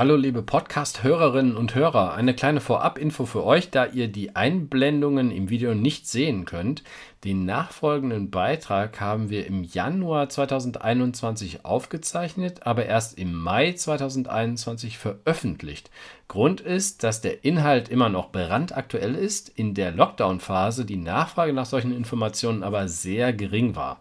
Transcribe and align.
Hallo 0.00 0.16
liebe 0.16 0.40
Podcast-Hörerinnen 0.40 1.58
und 1.58 1.74
Hörer, 1.74 2.14
eine 2.14 2.32
kleine 2.32 2.62
Vorab-Info 2.62 3.26
für 3.26 3.44
euch, 3.44 3.68
da 3.68 3.84
ihr 3.84 4.08
die 4.08 4.34
Einblendungen 4.34 5.30
im 5.30 5.50
Video 5.50 5.74
nicht 5.74 6.08
sehen 6.08 6.46
könnt. 6.46 6.82
Den 7.22 7.44
nachfolgenden 7.44 8.30
Beitrag 8.30 8.98
haben 8.98 9.28
wir 9.28 9.46
im 9.46 9.62
Januar 9.62 10.30
2021 10.30 11.66
aufgezeichnet, 11.66 12.66
aber 12.66 12.86
erst 12.86 13.18
im 13.18 13.34
Mai 13.34 13.74
2021 13.74 14.96
veröffentlicht. 14.96 15.90
Grund 16.28 16.62
ist, 16.62 17.02
dass 17.02 17.20
der 17.20 17.44
Inhalt 17.44 17.90
immer 17.90 18.08
noch 18.08 18.32
brandaktuell 18.32 19.14
ist, 19.14 19.50
in 19.50 19.74
der 19.74 19.90
Lockdown-Phase 19.92 20.86
die 20.86 20.96
Nachfrage 20.96 21.52
nach 21.52 21.66
solchen 21.66 21.94
Informationen 21.94 22.62
aber 22.62 22.88
sehr 22.88 23.34
gering 23.34 23.76
war. 23.76 24.00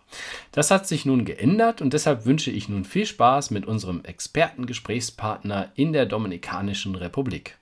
Das 0.54 0.72
hat 0.72 0.88
sich 0.88 1.06
nun 1.06 1.26
geändert 1.26 1.82
und 1.82 1.92
deshalb 1.92 2.26
wünsche 2.26 2.52
ich 2.52 2.70
nun 2.70 2.86
viel 2.86 3.06
Spaß 3.06 3.52
mit 3.52 3.66
unserem 3.66 4.02
Expertengesprächspartner 4.06 5.74
in 5.76 5.92
der 5.92 6.06
Dominikanischen 6.06 6.96
Republik. 6.96 7.59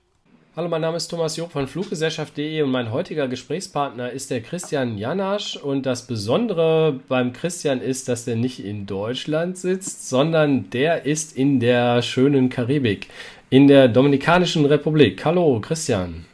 Hallo, 0.58 0.68
mein 0.68 0.80
Name 0.80 0.96
ist 0.96 1.06
Thomas 1.06 1.36
Job 1.36 1.52
von 1.52 1.68
Fluggesellschaft.de 1.68 2.62
und 2.62 2.72
mein 2.72 2.90
heutiger 2.90 3.28
Gesprächspartner 3.28 4.10
ist 4.10 4.28
der 4.32 4.40
Christian 4.40 4.98
Janasch. 4.98 5.56
Und 5.56 5.86
das 5.86 6.08
Besondere 6.08 6.98
beim 7.06 7.32
Christian 7.32 7.80
ist, 7.80 8.08
dass 8.08 8.26
er 8.26 8.34
nicht 8.34 8.64
in 8.64 8.84
Deutschland 8.84 9.56
sitzt, 9.56 10.08
sondern 10.08 10.68
der 10.70 11.06
ist 11.06 11.36
in 11.36 11.60
der 11.60 12.02
schönen 12.02 12.48
Karibik, 12.48 13.06
in 13.50 13.68
der 13.68 13.86
Dominikanischen 13.86 14.64
Republik. 14.64 15.24
Hallo, 15.24 15.60
Christian. 15.60 16.24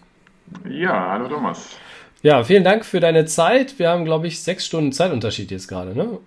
Ja, 0.71 1.11
hallo 1.11 1.29
Thomas. 1.29 1.77
Ja, 2.23 2.43
vielen 2.45 2.65
Dank 2.65 2.87
für 2.87 3.01
deine 3.01 3.27
Zeit. 3.27 3.79
Wir 3.79 3.91
haben, 3.91 4.07
glaube 4.07 4.27
ich, 4.27 4.43
sechs 4.43 4.65
Stunden 4.65 4.93
Zeitunterschied 4.93 5.51
jetzt 5.51 5.69
gerade, 5.69 5.95
ne? 5.95 6.19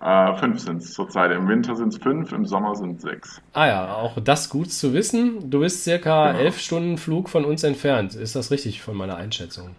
Äh, 0.00 0.34
fünf 0.36 0.60
sind 0.60 0.82
es 0.82 0.92
zurzeit. 0.92 1.30
Im 1.32 1.48
Winter 1.48 1.74
sind 1.74 1.88
es 1.88 1.98
fünf, 1.98 2.32
im 2.32 2.44
Sommer 2.44 2.74
sind 2.74 2.96
es 2.96 3.02
sechs. 3.02 3.42
Ah 3.52 3.66
ja, 3.66 3.94
auch 3.94 4.20
das 4.20 4.50
gut 4.50 4.70
zu 4.70 4.92
wissen. 4.92 5.50
Du 5.50 5.60
bist 5.60 5.84
circa 5.84 6.32
genau. 6.32 6.44
elf 6.44 6.58
Stunden 6.58 6.98
Flug 6.98 7.28
von 7.28 7.44
uns 7.44 7.64
entfernt. 7.64 8.14
Ist 8.14 8.36
das 8.36 8.50
richtig 8.50 8.82
von 8.82 8.96
meiner 8.96 9.16
Einschätzung? 9.16 9.74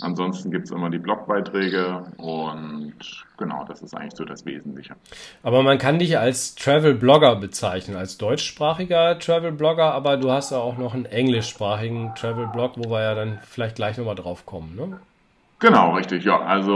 Ansonsten 0.00 0.50
gibt's 0.50 0.72
immer 0.72 0.90
die 0.90 0.98
Blogbeiträge 0.98 2.02
und 2.16 2.94
genau, 3.38 3.64
das 3.68 3.82
ist 3.82 3.96
eigentlich 3.96 4.16
so 4.16 4.24
das 4.24 4.44
Wesentliche. 4.44 4.96
Aber 5.44 5.62
man 5.62 5.78
kann 5.78 6.00
dich 6.00 6.18
als 6.18 6.56
Travel-Blogger 6.56 7.36
bezeichnen, 7.36 7.96
als 7.96 8.18
deutschsprachiger 8.18 9.20
Travel-Blogger, 9.20 9.94
aber 9.94 10.16
du 10.16 10.32
hast 10.32 10.50
ja 10.50 10.58
auch 10.58 10.78
noch 10.78 10.94
einen 10.94 11.04
englischsprachigen 11.04 12.12
Travel-Blog, 12.16 12.72
wo 12.74 12.90
wir 12.90 13.02
ja 13.02 13.14
dann 13.14 13.38
vielleicht 13.42 13.76
gleich 13.76 13.96
nochmal 13.98 14.16
drauf 14.16 14.46
kommen, 14.46 14.74
ne? 14.74 14.98
Genau, 15.62 15.90
richtig, 15.90 16.24
ja. 16.24 16.40
Also 16.40 16.72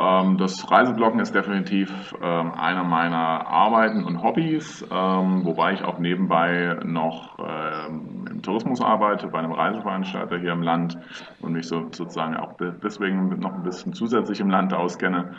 ähm, 0.00 0.38
das 0.38 0.70
Reisebloggen 0.70 1.18
ist 1.18 1.34
definitiv 1.34 2.14
ähm, 2.22 2.52
einer 2.52 2.84
meiner 2.84 3.48
Arbeiten 3.48 4.04
und 4.04 4.22
Hobbys, 4.22 4.86
ähm, 4.92 5.44
wobei 5.44 5.72
ich 5.72 5.82
auch 5.82 5.98
nebenbei 5.98 6.78
noch 6.84 7.36
ähm, 7.40 8.26
im 8.30 8.40
Tourismus 8.40 8.80
arbeite, 8.80 9.26
bei 9.26 9.40
einem 9.40 9.50
Reiseveranstalter 9.50 10.38
hier 10.38 10.52
im 10.52 10.62
Land 10.62 10.96
und 11.40 11.54
mich 11.54 11.66
so, 11.66 11.88
sozusagen 11.90 12.36
auch 12.36 12.52
deswegen 12.80 13.40
noch 13.40 13.54
ein 13.54 13.64
bisschen 13.64 13.92
zusätzlich 13.92 14.38
im 14.38 14.50
Land 14.50 14.72
auskenne. 14.72 15.34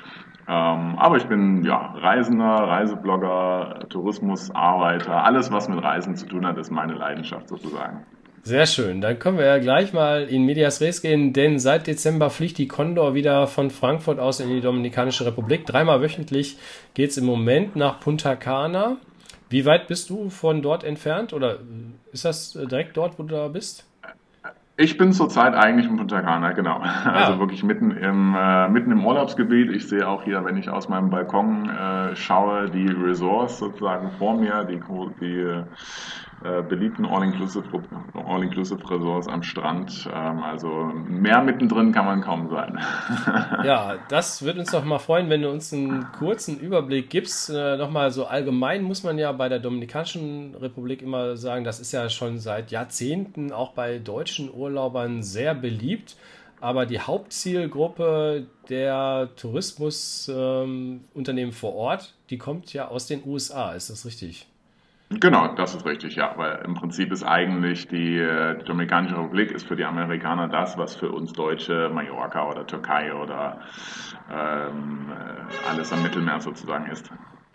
Ähm, 0.50 0.96
aber 0.98 1.16
ich 1.16 1.26
bin 1.26 1.64
ja 1.64 1.94
Reisender, 1.96 2.54
Reiseblogger, 2.68 3.86
Tourismusarbeiter, 3.88 5.24
alles 5.24 5.54
was 5.54 5.70
mit 5.70 5.82
Reisen 5.82 6.18
zu 6.18 6.28
tun 6.28 6.46
hat, 6.46 6.58
ist 6.58 6.70
meine 6.70 6.96
Leidenschaft 6.96 7.48
sozusagen. 7.48 8.06
Sehr 8.44 8.66
schön. 8.66 9.02
Dann 9.02 9.20
können 9.20 9.38
wir 9.38 9.46
ja 9.46 9.58
gleich 9.58 9.94
mal 9.94 10.24
in 10.24 10.46
Medias 10.46 10.82
Res 10.82 11.02
gehen, 11.02 11.34
denn 11.34 11.60
seit 11.60 11.88
Dezember 11.88 12.30
fliegt 12.30 12.58
die 12.58 12.68
Condor 12.68 13.14
wieder 13.14 13.48
von 13.48 13.70
Frankfurt 13.70 14.20
aus 14.20 14.40
in 14.40 14.50
die 14.50 14.62
Dominikanische 14.62 15.26
Republik. 15.26 15.66
Dreimal 15.66 16.02
wöchentlich 16.02 16.58
geht 16.94 17.12
es 17.12 17.18
im 17.18 17.26
Moment 17.26 17.76
nach 17.76 18.00
Punta 18.00 18.36
Cana. 18.36 18.98
Wie 19.50 19.66
weit 19.66 19.88
bist 19.88 20.10
du 20.10 20.30
von 20.30 20.62
dort 20.62 20.84
entfernt 20.84 21.34
oder 21.34 21.58
ist 22.12 22.26
das 22.26 22.54
direkt 22.54 22.96
dort, 22.98 23.18
wo 23.18 23.24
du 23.24 23.36
da 23.36 23.48
bist? 23.48 23.86
Ich 24.82 24.98
bin 24.98 25.12
zurzeit 25.12 25.56
eigentlich 25.56 25.88
in 25.88 25.98
Punta 25.98 26.22
Cana, 26.22 26.54
genau. 26.54 26.80
Ja. 26.82 27.12
Also 27.14 27.40
wirklich 27.40 27.64
mitten 27.64 27.92
im, 27.92 28.34
äh, 28.34 28.70
mitten 28.70 28.92
im 28.92 29.06
Urlaubsgebiet. 29.06 29.72
Ich 29.72 29.90
sehe 29.90 30.08
auch 30.08 30.24
hier, 30.24 30.46
wenn 30.46 30.56
ich 30.56 30.70
aus 30.70 30.88
meinem 30.88 31.10
Balkon 31.10 31.70
äh, 31.70 32.16
schaue, 32.16 32.70
die 32.70 32.88
Resorts 32.88 33.60
sozusagen 33.60 34.12
vor 34.12 34.38
mir, 34.38 34.64
die, 34.64 34.80
die 35.20 35.64
äh, 36.44 36.62
beliebten 36.62 37.06
All-Inclusive-Resorts 37.06 39.28
All 39.28 39.34
am 39.34 39.44
Strand. 39.44 40.10
Ähm, 40.14 40.42
also 40.42 40.70
mehr 41.08 41.42
mittendrin 41.42 41.92
kann 41.92 42.06
man 42.06 42.22
kaum 42.22 42.50
sein. 42.50 42.80
ja, 43.66 43.98
das 44.08 44.42
würde 44.42 44.62
uns 44.62 44.72
doch 44.72 44.86
mal 44.86 45.00
freuen, 45.00 45.30
wenn 45.30 45.42
du 45.42 45.50
uns 45.50 45.74
einen 45.74 46.10
kurzen 46.14 46.58
Überblick 46.60 47.10
gibst. 47.10 47.50
Äh, 47.50 47.76
Nochmal 47.78 48.12
so 48.12 48.26
allgemein 48.26 48.84
muss 48.84 49.04
man 49.04 49.18
ja 49.18 49.34
bei 49.34 49.50
der 49.50 49.60
Dominikanischen 49.60 50.56
Republik 50.56 51.02
immer 51.02 51.36
sagen, 51.36 51.66
das 51.66 51.80
ist 51.80 51.92
ja 51.92 52.10
schon 52.10 52.40
seit 52.40 52.72
Jahrzehnten 52.72 53.52
auch 53.52 53.74
bei 53.74 54.00
deutschen 54.00 54.50
Urlaubern 54.54 55.24
sehr 55.24 55.54
beliebt. 55.54 56.16
Aber 56.62 56.86
die 56.86 57.00
Hauptzielgruppe 57.00 58.46
der 58.70 59.30
Tourismusunternehmen 59.36 61.52
ähm, 61.52 61.54
vor 61.54 61.76
Ort, 61.76 62.14
die 62.30 62.38
kommt 62.38 62.74
ja 62.74 62.90
aus 62.90 63.08
den 63.08 63.24
USA. 63.26 63.72
Ist 63.74 63.90
das 63.90 64.06
richtig? 64.06 64.48
Genau, 65.12 65.48
das 65.56 65.74
ist 65.74 65.86
richtig, 65.86 66.16
ja. 66.16 66.38
Weil 66.38 66.62
im 66.66 66.76
Prinzip 66.76 67.12
ist 67.12 67.24
eigentlich 67.24 67.88
die, 67.88 68.18
äh, 68.18 68.58
die 68.60 68.66
Dominikanische 68.66 69.18
Republik 69.18 69.52
ist 69.52 69.68
für 69.68 69.76
die 69.76 69.86
Amerikaner 69.86 70.48
das, 70.50 70.78
was 70.78 70.96
für 70.96 71.12
uns 71.12 71.34
Deutsche 71.34 71.90
Mallorca 71.90 72.48
oder 72.48 72.66
Türkei 72.68 73.14
oder 73.16 73.60
ähm, 74.30 75.10
äh, 75.12 75.68
alles 75.68 75.92
am 75.94 76.04
Mittelmeer 76.04 76.40
sozusagen 76.42 76.86
ist. 76.86 77.12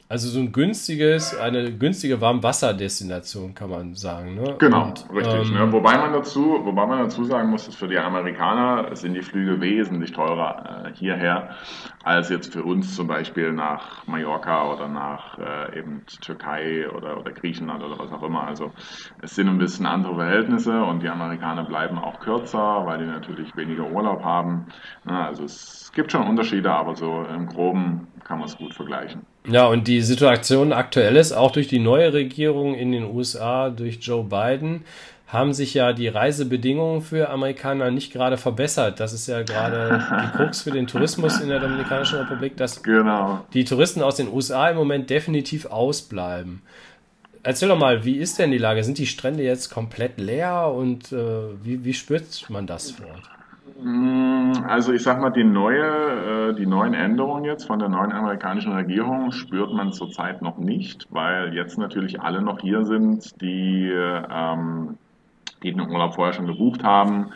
Also 0.07 0.29
so 0.29 0.39
ein 0.39 0.53
günstiges, 0.53 1.35
eine 1.39 1.73
günstige 1.73 2.21
Warmwasserdestination 2.21 3.55
kann 3.55 3.71
man 3.71 3.95
sagen. 3.95 4.35
Ne? 4.35 4.57
Genau, 4.59 4.89
Und, 4.89 5.07
richtig. 5.15 5.51
Ähm, 5.51 5.55
ne? 5.55 5.73
Wobei 5.73 5.97
man 5.97 6.13
dazu, 6.13 6.61
wobei 6.63 6.85
man 6.85 6.99
dazu 6.99 7.25
sagen 7.25 7.49
muss, 7.49 7.65
dass 7.65 7.75
für 7.75 7.89
die 7.89 7.99
Amerikaner 7.99 8.95
sind 8.95 9.15
die 9.15 9.23
Flüge 9.23 9.59
wesentlich 9.63 10.13
teurer 10.13 10.85
äh, 10.85 10.95
hierher 10.95 11.57
als 12.03 12.29
jetzt 12.29 12.53
für 12.53 12.63
uns 12.63 12.95
zum 12.95 13.07
Beispiel 13.07 13.53
nach 13.53 14.07
Mallorca 14.07 14.71
oder 14.71 14.89
nach 14.89 15.39
äh, 15.39 15.79
eben 15.79 16.03
Türkei 16.21 16.87
oder, 16.91 17.19
oder 17.19 17.33
Griechenland 17.33 17.83
oder 17.83 17.99
was 17.99 18.13
auch 18.13 18.23
immer. 18.23 18.47
Also 18.47 18.73
es 19.23 19.35
sind 19.35 19.49
ein 19.49 19.59
bisschen 19.59 19.87
andere 19.87 20.17
Verhältnisse 20.17 20.85
und 20.85 21.03
die 21.03 21.09
Amerikaner 21.09 21.65
bleiben 21.65 21.97
auch 21.99 22.21
kürzer, 22.21 22.85
weil 22.85 22.99
die 22.99 23.07
natürlich 23.07 23.57
weniger 23.57 23.91
Urlaub 23.91 24.23
haben. 24.23 24.67
Na, 25.05 25.29
also 25.29 25.45
es 25.45 25.91
gibt 25.95 26.13
schon 26.13 26.29
Unterschiede, 26.29 26.71
aber 26.71 26.95
so 26.95 27.25
im 27.35 27.47
Groben 27.47 28.09
kann 28.23 28.39
man 28.39 28.49
es 28.49 28.59
gut 28.59 28.75
vergleichen. 28.75 29.23
Ja, 29.47 29.67
und 29.67 29.89
die 29.89 30.01
Situation 30.01 30.73
aktuell 30.73 31.17
ist, 31.17 31.33
auch 31.33 31.51
durch 31.51 31.69
die 31.69 31.79
neue 31.79 32.13
Regierung 32.13 32.75
in 32.75 32.93
den 32.93 33.05
USA, 33.05 33.69
durch 33.69 33.99
Joe 34.01 34.25
Biden, 34.25 34.85
haben 35.27 35.53
sich 35.53 35.75
ja 35.75 35.93
die 35.93 36.09
Reisebedingungen 36.09 37.03
für 37.03 37.29
Amerikaner 37.29 37.91
nicht 37.91 38.13
gerade 38.13 38.37
verbessert. 38.37 39.01
Das 39.01 39.13
ist 39.13 39.27
ja 39.27 39.43
gerade 39.43 40.03
die 40.23 40.37
Krux 40.37 40.63
für 40.63 40.71
den 40.71 40.87
Tourismus 40.87 41.41
in 41.41 41.49
der 41.49 41.61
Dominikanischen 41.61 42.21
Republik, 42.21 42.57
dass 42.57 42.83
genau. 42.83 43.45
die 43.53 43.65
Touristen 43.65 44.03
aus 44.03 44.17
den 44.17 44.33
USA 44.33 44.71
im 44.71 44.77
Moment 44.77 45.11
definitiv 45.11 45.67
ausbleiben. 45.67 46.63
Erzähl 47.43 47.69
doch 47.69 47.79
mal, 47.79 48.05
wie 48.05 48.17
ist 48.17 48.39
denn 48.39 48.53
die 48.53 48.59
Lage? 48.59 48.83
Sind 48.85 48.97
die 48.97 49.07
Strände 49.07 49.43
jetzt 49.43 49.69
komplett 49.71 50.19
leer 50.19 50.69
und 50.69 51.13
äh, 51.13 51.17
wie, 51.63 51.85
wie 51.85 51.93
spürt 51.93 52.49
man 52.49 52.67
das 52.67 52.93
vor 52.93 53.07
Ort? 53.09 53.29
Mm, 53.83 54.53
also 54.69 54.93
ich 54.93 55.03
sag 55.03 55.21
mal, 55.21 55.31
die 55.31 55.45
neue, 55.45 56.51
äh, 56.51 56.55
die 56.55 56.67
neuen 56.67 56.95
Änderungen 56.95 57.45
jetzt 57.45 57.65
von 57.65 57.79
der 57.79 57.89
neuen 57.89 58.13
amerikanischen 58.13 58.73
Regierung 58.73 59.33
spürt 59.33 59.73
man 59.73 59.93
zurzeit 59.93 60.43
noch 60.43 60.59
nicht, 60.59 61.07
weil 61.11 61.55
jetzt 61.55 61.79
natürlich 61.79 62.21
alle 62.21 62.43
noch 62.43 62.61
hier 62.61 62.85
sind, 62.85 63.41
die 63.41 63.91
ähm, 63.91 64.99
die 65.63 65.73
den 65.73 65.81
Urlaub 65.81 66.15
vorher 66.15 66.35
schon 66.35 66.47
gebucht 66.47 66.85
haben 66.85 67.33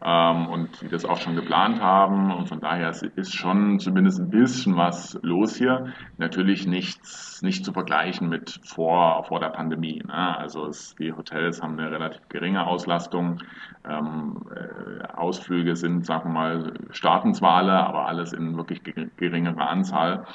und 0.00 0.80
die 0.80 0.88
das 0.88 1.04
auch 1.04 1.18
schon 1.18 1.34
geplant 1.34 1.80
haben. 1.80 2.32
Und 2.32 2.48
von 2.48 2.60
daher 2.60 2.90
ist 2.90 3.34
schon 3.34 3.80
zumindest 3.80 4.20
ein 4.20 4.30
bisschen 4.30 4.76
was 4.76 5.18
los 5.22 5.56
hier. 5.56 5.92
Natürlich 6.18 6.66
nichts, 6.66 7.42
nicht 7.42 7.64
zu 7.64 7.72
vergleichen 7.72 8.28
mit 8.28 8.60
vor, 8.64 9.24
vor 9.24 9.40
der 9.40 9.48
Pandemie. 9.48 10.02
Ne? 10.06 10.38
Also 10.38 10.66
es, 10.66 10.94
die 10.96 11.12
Hotels 11.12 11.62
haben 11.62 11.78
eine 11.78 11.90
relativ 11.90 12.28
geringe 12.28 12.66
Auslastung. 12.66 13.42
Ähm, 13.88 14.42
äh, 14.54 15.04
Ausflüge 15.14 15.74
sind, 15.74 16.06
sagen 16.06 16.30
wir 16.30 16.32
mal, 16.32 16.72
starten 16.90 17.34
zwar 17.34 17.56
alle, 17.56 17.72
aber 17.72 18.06
alles 18.06 18.32
in 18.32 18.56
wirklich 18.56 18.82
geringerer 19.16 19.68
Anzahl. 19.68 20.26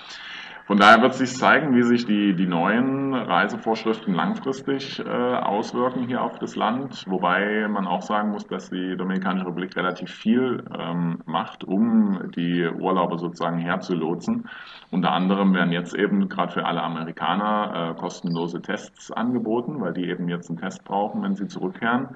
Von 0.65 0.77
daher 0.77 1.01
wird 1.01 1.13
sich 1.13 1.35
zeigen, 1.35 1.75
wie 1.75 1.83
sich 1.83 2.05
die, 2.05 2.35
die 2.35 2.47
neuen 2.47 3.13
Reisevorschriften 3.13 4.13
langfristig 4.13 4.97
äh, 4.97 5.09
auswirken 5.09 6.07
hier 6.07 6.21
auf 6.21 6.39
das 6.39 6.55
Land. 6.55 7.03
Wobei 7.05 7.67
man 7.67 7.85
auch 7.85 8.01
sagen 8.01 8.31
muss, 8.31 8.47
dass 8.47 8.69
die 8.69 8.95
Dominikanische 8.95 9.45
Republik 9.45 9.75
relativ 9.75 10.09
viel 10.09 10.63
ähm, 10.79 11.21
macht, 11.25 11.65
um 11.65 12.31
die 12.33 12.65
Urlauber 12.65 13.17
sozusagen 13.17 13.57
herzulotsen. 13.57 14.49
Unter 14.89 15.11
anderem 15.11 15.53
werden 15.53 15.73
jetzt 15.73 15.95
eben 15.95 16.29
gerade 16.29 16.53
für 16.53 16.65
alle 16.65 16.81
Amerikaner 16.81 17.91
äh, 17.91 17.99
kostenlose 17.99 18.61
Tests 18.61 19.11
angeboten, 19.11 19.81
weil 19.81 19.91
die 19.91 20.07
eben 20.07 20.29
jetzt 20.29 20.49
einen 20.49 20.59
Test 20.59 20.85
brauchen, 20.85 21.23
wenn 21.23 21.35
sie 21.35 21.47
zurückkehren. 21.47 22.15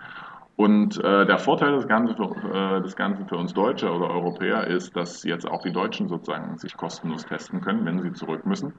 Und 0.57 0.98
äh, 1.04 1.27
der 1.27 1.38
Vorteil 1.38 1.74
des 1.74 1.88
Ganzen, 1.88 2.15
für, 2.15 2.33
äh, 2.51 2.81
des 2.81 2.95
Ganzen 2.95 3.27
für 3.27 3.38
uns 3.38 3.54
Deutsche 3.54 3.92
oder 3.92 4.09
Europäer 4.09 4.65
ist, 4.65 4.95
dass 4.95 5.24
jetzt 5.24 5.48
auch 5.48 5.62
die 5.62 5.71
Deutschen 5.71 6.09
sozusagen 6.09 6.57
sich 6.57 6.75
kostenlos 6.75 7.27
testen 7.27 7.62
können, 7.62 7.86
wenn 7.86 8.01
sie 8.01 8.12
zurück 8.13 8.44
müssen. 8.48 8.74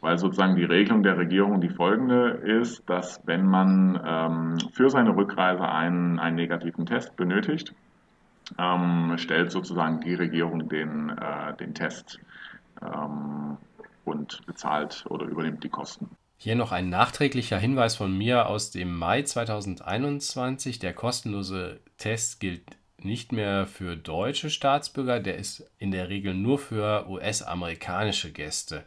Weil 0.00 0.18
sozusagen 0.18 0.56
die 0.56 0.64
Regelung 0.64 1.04
der 1.04 1.16
Regierung 1.16 1.60
die 1.60 1.68
folgende 1.68 2.30
ist, 2.30 2.82
dass 2.90 3.20
wenn 3.26 3.46
man 3.46 4.00
ähm, 4.04 4.58
für 4.72 4.90
seine 4.90 5.14
Rückreise 5.14 5.68
einen, 5.68 6.18
einen 6.18 6.34
negativen 6.34 6.84
Test 6.84 7.14
benötigt, 7.14 7.76
ähm, 8.58 9.14
stellt 9.16 9.52
sozusagen 9.52 10.00
die 10.00 10.14
Regierung 10.14 10.68
den, 10.68 11.10
äh, 11.10 11.54
den 11.58 11.74
Test 11.74 12.18
ähm, 12.82 13.56
und 14.04 14.44
bezahlt 14.46 15.04
oder 15.08 15.26
übernimmt 15.26 15.62
die 15.62 15.68
Kosten. 15.68 16.10
Hier 16.42 16.56
noch 16.56 16.72
ein 16.72 16.88
nachträglicher 16.88 17.58
Hinweis 17.58 17.96
von 17.96 18.16
mir 18.16 18.46
aus 18.46 18.70
dem 18.70 18.96
Mai 18.96 19.20
2021. 19.20 20.78
Der 20.78 20.94
kostenlose 20.94 21.80
Test 21.98 22.40
gilt 22.40 22.62
nicht 22.96 23.30
mehr 23.30 23.66
für 23.66 23.94
deutsche 23.94 24.48
Staatsbürger, 24.48 25.20
der 25.20 25.36
ist 25.36 25.70
in 25.76 25.90
der 25.90 26.08
Regel 26.08 26.32
nur 26.32 26.58
für 26.58 27.06
US-amerikanische 27.10 28.32
Gäste. 28.32 28.84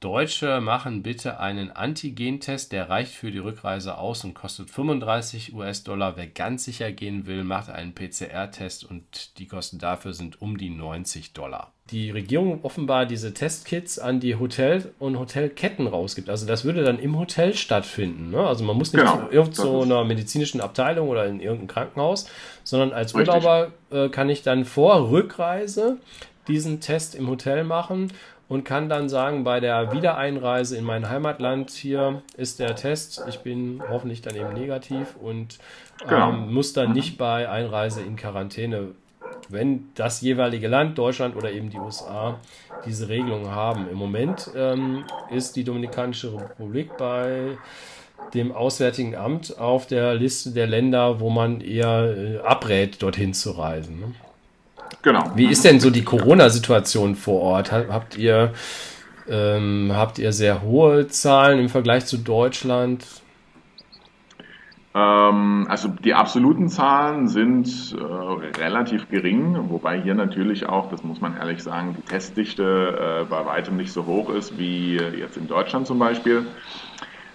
Deutsche 0.00 0.60
machen 0.60 1.02
bitte 1.02 1.40
einen 1.40 1.70
Antigen-Test, 1.70 2.72
der 2.72 2.90
reicht 2.90 3.14
für 3.14 3.30
die 3.30 3.38
Rückreise 3.38 3.96
aus 3.96 4.22
und 4.24 4.34
kostet 4.34 4.68
35 4.68 5.54
US-Dollar. 5.54 6.18
Wer 6.18 6.26
ganz 6.26 6.64
sicher 6.64 6.92
gehen 6.92 7.24
will, 7.24 7.42
macht 7.42 7.70
einen 7.70 7.94
PCR-Test 7.94 8.84
und 8.84 9.38
die 9.38 9.46
Kosten 9.46 9.78
dafür 9.78 10.12
sind 10.12 10.42
um 10.42 10.58
die 10.58 10.68
90 10.68 11.32
Dollar. 11.32 11.72
Die 11.92 12.10
Regierung 12.10 12.60
offenbar 12.64 13.06
diese 13.06 13.34
Testkits 13.34 13.98
an 13.98 14.18
die 14.18 14.36
Hotels 14.36 14.88
und 14.98 15.18
Hotelketten 15.18 15.86
rausgibt. 15.86 16.28
Also 16.28 16.46
das 16.46 16.64
würde 16.64 16.82
dann 16.82 16.98
im 16.98 17.18
Hotel 17.18 17.54
stattfinden. 17.54 18.30
Ne? 18.30 18.40
Also 18.40 18.64
man 18.64 18.76
muss 18.76 18.92
nicht 18.92 19.02
genau, 19.02 19.28
zu 19.50 19.66
irgendeiner 19.66 20.04
medizinischen 20.04 20.60
Abteilung 20.60 21.08
oder 21.08 21.26
in 21.26 21.40
irgendein 21.40 21.68
Krankenhaus, 21.68 22.28
sondern 22.64 22.92
als 22.92 23.14
Richtig. 23.14 23.34
Urlauber 23.34 23.72
äh, 23.90 24.08
kann 24.08 24.28
ich 24.30 24.42
dann 24.42 24.64
vor 24.64 25.10
Rückreise 25.10 25.98
diesen 26.48 26.80
Test 26.80 27.14
im 27.14 27.28
Hotel 27.28 27.62
machen 27.62 28.10
und 28.52 28.64
kann 28.64 28.88
dann 28.90 29.08
sagen, 29.08 29.44
bei 29.44 29.60
der 29.60 29.92
Wiedereinreise 29.92 30.76
in 30.76 30.84
mein 30.84 31.08
Heimatland 31.08 31.70
hier 31.70 32.22
ist 32.36 32.58
der 32.58 32.76
Test, 32.76 33.22
ich 33.26 33.38
bin 33.38 33.82
hoffentlich 33.88 34.20
dann 34.20 34.36
eben 34.36 34.52
negativ 34.52 35.16
und 35.16 35.58
genau. 36.06 36.30
ähm, 36.30 36.52
muss 36.52 36.74
dann 36.74 36.92
nicht 36.92 37.16
bei 37.16 37.48
Einreise 37.48 38.02
in 38.02 38.16
Quarantäne, 38.16 38.88
wenn 39.52 39.88
das 39.94 40.20
jeweilige 40.20 40.68
Land, 40.68 40.98
Deutschland 40.98 41.36
oder 41.36 41.52
eben 41.52 41.70
die 41.70 41.78
USA, 41.78 42.38
diese 42.86 43.08
Regelung 43.08 43.50
haben. 43.50 43.88
Im 43.90 43.98
Moment 43.98 44.50
ähm, 44.56 45.04
ist 45.30 45.54
die 45.56 45.64
Dominikanische 45.64 46.34
Republik 46.34 46.96
bei 46.96 47.58
dem 48.34 48.52
Auswärtigen 48.52 49.14
Amt 49.14 49.58
auf 49.58 49.86
der 49.86 50.14
Liste 50.14 50.50
der 50.50 50.66
Länder, 50.66 51.20
wo 51.20 51.28
man 51.30 51.60
eher 51.60 52.14
äh, 52.16 52.38
abrät, 52.38 53.02
dorthin 53.02 53.34
zu 53.34 53.52
reisen. 53.52 54.00
Ne? 54.00 54.14
Genau. 55.02 55.32
Wie 55.34 55.46
ist 55.46 55.64
denn 55.64 55.80
so 55.80 55.90
die 55.90 56.04
Corona-Situation 56.04 57.16
vor 57.16 57.40
Ort? 57.40 57.72
Habt 57.72 58.16
ihr, 58.16 58.52
ähm, 59.28 59.92
habt 59.94 60.18
ihr 60.18 60.32
sehr 60.32 60.62
hohe 60.62 61.08
Zahlen 61.08 61.58
im 61.58 61.68
Vergleich 61.68 62.06
zu 62.06 62.18
Deutschland? 62.18 63.04
Ähm, 64.94 65.66
also 65.68 65.88
die 65.88 66.12
absoluten 66.14 66.68
Zahlen 66.68 67.28
sind 67.28 67.96
äh, 67.98 68.02
relativ 68.60 69.08
gering, 69.08 69.70
wobei 69.70 70.00
hier 70.00 70.14
natürlich 70.14 70.68
auch, 70.68 70.90
das 70.90 71.02
muss 71.02 71.20
man 71.20 71.36
ehrlich 71.36 71.62
sagen, 71.62 71.96
die 71.98 72.02
Testdichte 72.02 73.22
äh, 73.22 73.24
bei 73.24 73.46
weitem 73.46 73.76
nicht 73.76 73.92
so 73.92 74.04
hoch 74.04 74.28
ist 74.30 74.58
wie 74.58 74.96
jetzt 74.96 75.38
in 75.38 75.48
Deutschland 75.48 75.86
zum 75.86 75.98
Beispiel. 75.98 76.46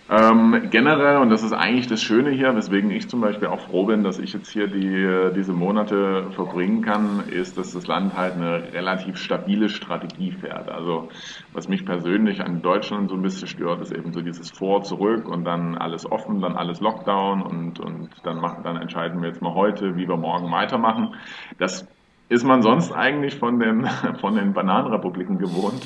Ähm, 0.09 0.69
generell, 0.71 1.18
und 1.18 1.30
das 1.30 1.44
ist 1.44 1.51
eigentlich 1.51 1.88
das 1.88 2.01
Schöne 2.01 2.30
hier, 2.30 2.56
weswegen 2.56 2.92
ich 2.92 3.09
zum 3.09 3.19
Beispiel 3.19 3.50
auch 3.50 3.59
froh 3.59 3.86
bin, 3.86 4.06
dass 4.06 4.19
ich 4.19 4.31
jetzt 4.31 4.50
hier 4.50 4.68
die, 4.68 5.33
diese 5.36 5.51
Monate 5.51 6.31
verbringen 6.31 6.81
kann, 6.81 7.27
ist, 7.30 7.57
dass 7.57 7.74
das 7.74 7.88
Land 7.88 8.15
halt 8.15 8.36
eine 8.36 8.71
relativ 8.71 9.18
stabile 9.18 9.68
Strategie 9.68 10.31
fährt. 10.31 10.69
Also 10.69 11.09
was 11.51 11.68
mich 11.68 11.86
persönlich 11.86 12.42
an 12.42 12.62
Deutschland 12.62 13.09
so 13.09 13.15
ein 13.15 13.21
bisschen 13.21 13.50
stört, 13.50 13.81
ist 13.81 13.92
eben 13.92 14.13
so 14.13 14.21
dieses 14.21 14.49
Vor, 14.49 14.83
zurück 14.83 15.28
und 15.28 15.44
dann 15.44 15.78
alles 15.78 16.09
offen, 16.09 16.40
dann 16.40 16.56
alles 16.56 16.80
Lockdown 16.80 17.42
und, 17.42 17.81
und 17.81 18.09
dann, 18.23 18.37
machen, 18.40 18.64
dann 18.64 18.78
entscheiden 18.78 19.21
wir 19.21 19.28
jetzt 19.28 19.42
mal 19.42 19.56
heute, 19.56 19.97
wie 19.97 20.07
wir 20.07 20.16
morgen 20.16 20.49
weitermachen. 20.52 21.16
Das 21.59 21.85
ist 22.30 22.44
man 22.44 22.62
sonst 22.62 22.92
eigentlich 22.92 23.36
von 23.36 23.60
den, 23.60 23.88
von 24.19 24.36
den 24.36 24.54
Bananenrepubliken 24.54 25.38
gewohnt 25.38 25.81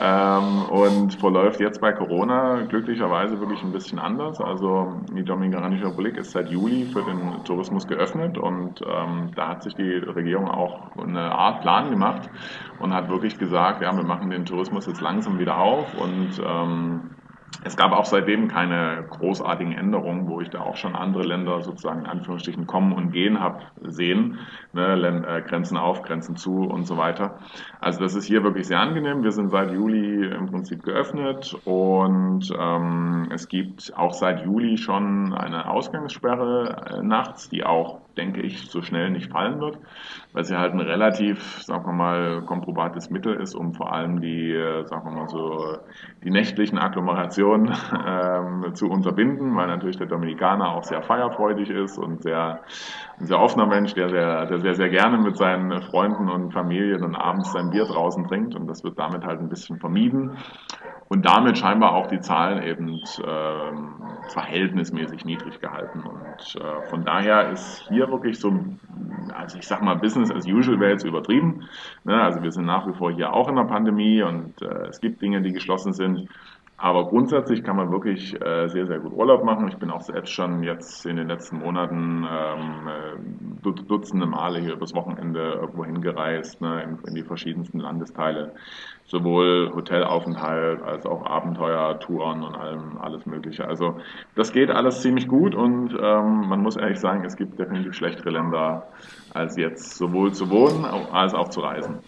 ähm, 0.00 0.62
und 0.70 1.14
verläuft 1.14 1.60
jetzt 1.60 1.80
bei 1.80 1.92
Corona 1.92 2.62
glücklicherweise 2.68 3.40
wirklich 3.40 3.62
ein 3.62 3.72
bisschen 3.72 3.98
anders. 3.98 4.40
Also 4.40 5.00
die 5.12 5.24
Dominikanische 5.24 5.86
Republik 5.86 6.16
ist 6.16 6.32
seit 6.32 6.50
Juli 6.50 6.84
für 6.84 7.02
den 7.02 7.44
Tourismus 7.44 7.86
geöffnet 7.86 8.38
und 8.38 8.80
ähm, 8.82 9.30
da 9.34 9.48
hat 9.48 9.62
sich 9.62 9.74
die 9.74 9.96
Regierung 9.96 10.48
auch 10.48 10.96
eine 10.96 11.32
Art 11.32 11.62
Plan 11.62 11.90
gemacht 11.90 12.30
und 12.78 12.94
hat 12.94 13.08
wirklich 13.08 13.38
gesagt, 13.38 13.82
ja, 13.82 13.94
wir 13.96 14.04
machen 14.04 14.30
den 14.30 14.44
Tourismus 14.44 14.86
jetzt 14.86 15.00
langsam 15.00 15.38
wieder 15.38 15.56
auf 15.56 15.86
und 15.94 16.40
ähm, 16.44 17.10
es 17.64 17.76
gab 17.76 17.92
auch 17.92 18.06
seitdem 18.06 18.48
keine 18.48 19.04
großartigen 19.08 19.72
Änderungen, 19.72 20.28
wo 20.28 20.40
ich 20.40 20.50
da 20.50 20.60
auch 20.60 20.76
schon 20.76 20.96
andere 20.96 21.22
Länder 21.22 21.60
sozusagen 21.60 22.00
in 22.00 22.06
Anführungsstrichen 22.06 22.66
kommen 22.66 22.92
und 22.92 23.12
gehen 23.12 23.40
habe 23.40 23.60
sehen. 23.82 24.38
Ne, 24.72 24.94
äh, 25.26 25.42
Grenzen 25.42 25.76
auf, 25.76 26.02
Grenzen 26.02 26.36
zu 26.36 26.62
und 26.64 26.84
so 26.84 26.96
weiter. 26.96 27.38
Also 27.80 28.00
das 28.00 28.14
ist 28.14 28.24
hier 28.24 28.42
wirklich 28.42 28.66
sehr 28.66 28.80
angenehm. 28.80 29.22
Wir 29.22 29.32
sind 29.32 29.50
seit 29.50 29.72
Juli 29.72 30.26
im 30.26 30.46
Prinzip 30.46 30.82
geöffnet 30.82 31.54
und 31.64 32.52
ähm, 32.58 33.28
es 33.30 33.48
gibt 33.48 33.92
auch 33.96 34.14
seit 34.14 34.44
Juli 34.44 34.76
schon 34.78 35.32
eine 35.34 35.68
Ausgangssperre 35.70 36.98
äh, 36.98 37.02
nachts, 37.02 37.48
die 37.48 37.64
auch 37.64 38.00
denke 38.16 38.40
ich, 38.42 38.70
so 38.70 38.82
schnell 38.82 39.10
nicht 39.10 39.30
fallen 39.30 39.60
wird, 39.60 39.78
weil 40.32 40.44
sie 40.44 40.56
halt 40.56 40.72
ein 40.72 40.80
relativ, 40.80 41.62
sagen 41.62 41.86
wir 41.86 41.92
mal, 41.92 42.42
komprobates 42.42 43.10
Mittel 43.10 43.34
ist, 43.34 43.54
um 43.54 43.74
vor 43.74 43.92
allem 43.92 44.20
die, 44.20 44.52
äh, 44.52 44.84
sagen 44.86 45.04
wir 45.04 45.12
mal 45.12 45.28
so, 45.28 45.78
die 46.22 46.30
nächtlichen 46.30 46.78
Agglomerationen 46.78 47.74
ähm, 48.06 48.74
zu 48.74 48.88
unterbinden, 48.88 49.56
weil 49.56 49.66
natürlich 49.66 49.98
der 49.98 50.06
Dominikaner 50.06 50.72
auch 50.72 50.84
sehr 50.84 51.02
feierfreudig 51.02 51.70
ist 51.70 51.98
und 51.98 52.22
sehr, 52.22 52.60
ein 53.18 53.26
sehr 53.26 53.40
offener 53.40 53.66
Mensch, 53.66 53.94
der 53.94 54.08
sehr, 54.08 54.46
der 54.46 54.58
sehr, 54.60 54.74
sehr 54.74 54.88
gerne 54.88 55.18
mit 55.18 55.36
seinen 55.36 55.82
Freunden 55.82 56.28
und 56.28 56.52
Familie 56.52 56.98
dann 56.98 57.14
abends 57.14 57.52
sein 57.52 57.70
Bier 57.70 57.84
draußen 57.84 58.26
trinkt 58.28 58.54
und 58.54 58.66
das 58.66 58.84
wird 58.84 58.98
damit 58.98 59.24
halt 59.24 59.40
ein 59.40 59.48
bisschen 59.48 59.78
vermieden 59.78 60.36
und 61.12 61.26
damit 61.26 61.58
scheinbar 61.58 61.92
auch 61.94 62.06
die 62.06 62.20
Zahlen 62.20 62.62
eben 62.62 62.98
ähm, 63.22 64.02
verhältnismäßig 64.32 65.26
niedrig 65.26 65.60
gehalten. 65.60 66.04
Und 66.04 66.56
äh, 66.56 66.88
von 66.88 67.04
daher 67.04 67.50
ist 67.50 67.84
hier 67.88 68.01
wirklich 68.10 68.38
so, 68.38 68.52
also 69.34 69.58
ich 69.58 69.66
sag 69.66 69.82
mal, 69.82 69.96
Business 69.96 70.30
as 70.30 70.46
usual 70.46 70.80
wäre 70.80 70.92
jetzt 70.92 71.04
übertrieben. 71.04 71.68
Ne? 72.04 72.20
Also 72.20 72.42
wir 72.42 72.50
sind 72.50 72.66
nach 72.66 72.86
wie 72.86 72.94
vor 72.94 73.12
hier 73.12 73.32
auch 73.32 73.48
in 73.48 73.56
der 73.56 73.64
Pandemie 73.64 74.22
und 74.22 74.60
äh, 74.62 74.88
es 74.88 75.00
gibt 75.00 75.22
Dinge, 75.22 75.42
die 75.42 75.52
geschlossen 75.52 75.92
sind. 75.92 76.28
Aber 76.82 77.06
grundsätzlich 77.06 77.62
kann 77.62 77.76
man 77.76 77.92
wirklich 77.92 78.34
äh, 78.44 78.66
sehr, 78.66 78.88
sehr 78.88 78.98
gut 78.98 79.12
Urlaub 79.12 79.44
machen. 79.44 79.68
Ich 79.68 79.76
bin 79.76 79.88
auch 79.88 80.00
selbst 80.00 80.32
schon 80.32 80.64
jetzt 80.64 81.06
in 81.06 81.14
den 81.14 81.28
letzten 81.28 81.60
Monaten 81.60 82.26
ähm, 82.28 82.88
äh, 82.88 83.72
Dutzende 83.86 84.26
Male 84.26 84.58
hier 84.58 84.72
übers 84.72 84.92
Wochenende 84.92 85.60
irgendwo 85.60 85.84
hingereist, 85.84 86.60
ne, 86.60 86.82
in, 86.82 86.98
in 87.06 87.14
die 87.14 87.22
verschiedensten 87.22 87.78
Landesteile. 87.78 88.52
Sowohl 89.04 89.70
Hotelaufenthalt 89.72 90.82
als 90.82 91.06
auch 91.06 91.24
Abenteuertouren 91.24 92.42
und 92.42 92.56
allem, 92.56 92.98
alles 93.00 93.26
Mögliche. 93.26 93.68
Also 93.68 94.00
das 94.34 94.52
geht 94.52 94.68
alles 94.68 95.02
ziemlich 95.02 95.28
gut 95.28 95.54
und 95.54 95.92
ähm, 95.92 96.48
man 96.48 96.62
muss 96.62 96.74
ehrlich 96.74 96.98
sagen, 96.98 97.24
es 97.24 97.36
gibt 97.36 97.60
definitiv 97.60 97.94
schlechtere 97.94 98.30
Länder 98.30 98.88
als 99.32 99.56
jetzt 99.56 99.96
sowohl 99.98 100.32
zu 100.32 100.50
wohnen 100.50 100.84
als 100.84 101.32
auch 101.32 101.48
zu 101.48 101.60
reisen. 101.60 102.00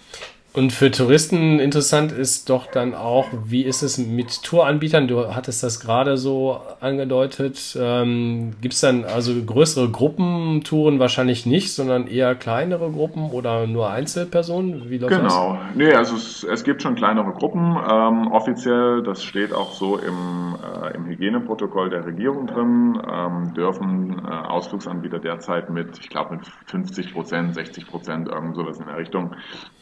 Und 0.57 0.73
für 0.73 0.93
Touristen 0.93 1.59
interessant 1.59 2.13
ist 2.13 2.49
doch 2.49 2.69
dann 2.69 2.95
auch, 2.95 3.27
wie 3.45 3.63
ist 3.65 3.83
es 3.83 3.99
mit 3.99 4.45
Touranbietern? 4.45 5.09
Du 5.09 5.35
hattest 5.35 5.65
das 5.65 5.81
gerade 5.81 6.17
so 6.17 6.61
angedeutet. 6.79 7.77
Ähm, 7.77 8.53
Gibt 8.61 8.75
es 8.75 8.81
dann 8.81 9.05
also 9.05 9.35
größere 9.35 9.91
Gruppentouren 9.91 11.01
wahrscheinlich 11.01 11.45
nicht, 11.45 11.75
sondern 11.75 12.07
eher 12.07 12.37
kleinere 12.37 12.93
Gruppen 12.93 13.31
oder 13.31 13.67
nur 13.67 13.91
Einzelpersonen? 13.91 14.89
Wie 14.91 14.99
läuft 14.99 15.17
genau. 15.17 15.55
das? 15.55 15.75
Nee, 15.75 15.93
also 15.93 16.15
es, 16.15 16.45
es, 16.45 16.63
gibt 16.63 16.83
schon 16.83 16.95
kleinere 16.95 17.33
Gruppen. 17.33 17.77
Ähm, 17.91 18.31
offiziell, 18.31 19.03
das 19.03 19.25
steht 19.25 19.53
auch 19.53 19.73
so 19.73 19.99
im, 19.99 20.55
äh, 20.85 20.95
im 20.95 21.07
Hygieneprotokoll 21.07 21.91
der 21.91 22.07
Regierung 22.07 22.47
drin, 22.47 23.03
ähm, 23.13 23.55
dürfen 23.55 24.23
äh, 24.25 24.31
Ausflugsanbieter 24.31 25.19
derzeit 25.19 25.69
mit, 25.69 25.99
ich 25.99 26.11
glaube, 26.11 26.37
mit 26.37 26.47
50 26.67 27.13
Prozent, 27.13 27.57
60 27.57 27.89
Prozent, 27.89 28.29
irgend 28.29 28.55
sowas 28.55 28.79
in 28.79 28.87
der 28.87 28.99
Richtung, 28.99 29.35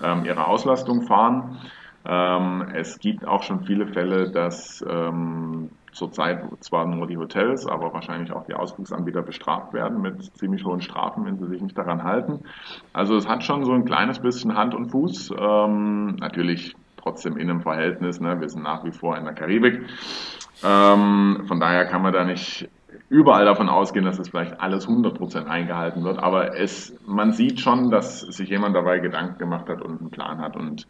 ähm, 0.03 0.25
ihre 0.25 0.47
Ausflugsanbieter 0.47 0.62
Auslastung 0.63 1.03
fahren. 1.03 1.59
Ähm, 2.05 2.67
es 2.75 2.99
gibt 2.99 3.27
auch 3.27 3.43
schon 3.43 3.65
viele 3.65 3.87
Fälle, 3.87 4.31
dass 4.31 4.85
ähm, 4.89 5.71
zurzeit 5.93 6.43
zwar 6.61 6.87
nur 6.87 7.07
die 7.07 7.17
Hotels, 7.17 7.67
aber 7.67 7.93
wahrscheinlich 7.93 8.33
auch 8.33 8.45
die 8.47 8.55
Ausflugsanbieter 8.55 9.23
bestraft 9.23 9.73
werden 9.73 10.01
mit 10.01 10.37
ziemlich 10.37 10.65
hohen 10.65 10.81
Strafen, 10.81 11.25
wenn 11.27 11.39
sie 11.39 11.47
sich 11.47 11.61
nicht 11.61 11.77
daran 11.77 12.03
halten. 12.05 12.41
Also 12.93 13.17
es 13.17 13.29
hat 13.29 13.45
schon 13.45 13.65
so 13.65 13.73
ein 13.73 13.85
kleines 13.85 14.21
bisschen 14.21 14.57
Hand 14.57 14.75
und 14.75 14.91
Fuß. 14.91 15.35
Ähm, 15.37 16.17
natürlich 16.17 16.75
trotzdem 16.97 17.37
in 17.37 17.51
einem 17.51 17.61
Verhältnis. 17.61 18.21
Ne? 18.21 18.41
Wir 18.41 18.49
sind 18.49 18.63
nach 18.63 18.85
wie 18.85 18.93
vor 18.93 19.17
in 19.17 19.25
der 19.25 19.35
Karibik. 19.35 19.81
Ähm, 20.65 21.45
von 21.47 21.59
daher 21.59 21.87
kann 21.87 22.03
man 22.03 22.13
da 22.13 22.25
nicht 22.25 22.69
überall 23.09 23.45
davon 23.45 23.69
ausgehen, 23.69 24.05
dass 24.05 24.19
es 24.19 24.29
vielleicht 24.29 24.61
alles 24.61 24.89
100% 24.89 25.47
eingehalten 25.47 26.05
wird, 26.05 26.19
aber 26.19 26.57
es, 26.59 26.99
man 27.07 27.33
sieht 27.33 27.61
schon, 27.61 27.91
dass 27.91 28.21
sich 28.21 28.49
jemand 28.49 28.75
dabei 28.75 28.99
Gedanken 28.99 29.39
gemacht 29.39 29.69
hat 29.69 29.83
und 29.83 30.01
einen 30.01 30.11
Plan 30.11 30.39
hat. 30.39 30.57
Und 30.57 30.87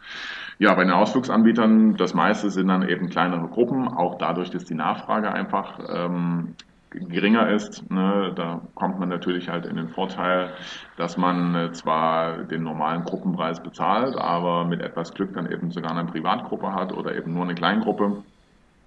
ja, 0.59 0.73
bei 0.73 0.83
den 0.83 0.93
Ausflugsanbietern, 0.93 1.95
das 1.95 2.13
meiste 2.13 2.49
sind 2.49 2.67
dann 2.67 2.87
eben 2.87 3.09
kleinere 3.09 3.47
Gruppen, 3.47 3.87
auch 3.87 4.17
dadurch, 4.17 4.49
dass 4.49 4.65
die 4.65 4.75
Nachfrage 4.75 5.31
einfach 5.31 5.79
ähm, 5.89 6.55
geringer 6.93 7.49
ist. 7.49 7.89
Ne, 7.89 8.33
da 8.35 8.61
kommt 8.75 8.99
man 8.99 9.09
natürlich 9.09 9.49
halt 9.49 9.65
in 9.65 9.75
den 9.75 9.89
Vorteil, 9.89 10.51
dass 10.97 11.17
man 11.17 11.55
äh, 11.55 11.71
zwar 11.71 12.43
den 12.43 12.63
normalen 12.63 13.03
Gruppenpreis 13.03 13.61
bezahlt, 13.61 14.15
aber 14.15 14.65
mit 14.65 14.81
etwas 14.81 15.13
Glück 15.13 15.33
dann 15.33 15.51
eben 15.51 15.71
sogar 15.71 15.91
eine 15.91 16.05
Privatgruppe 16.05 16.73
hat 16.73 16.93
oder 16.93 17.15
eben 17.15 17.33
nur 17.33 17.43
eine 17.43 17.55
Kleingruppe. 17.55 18.23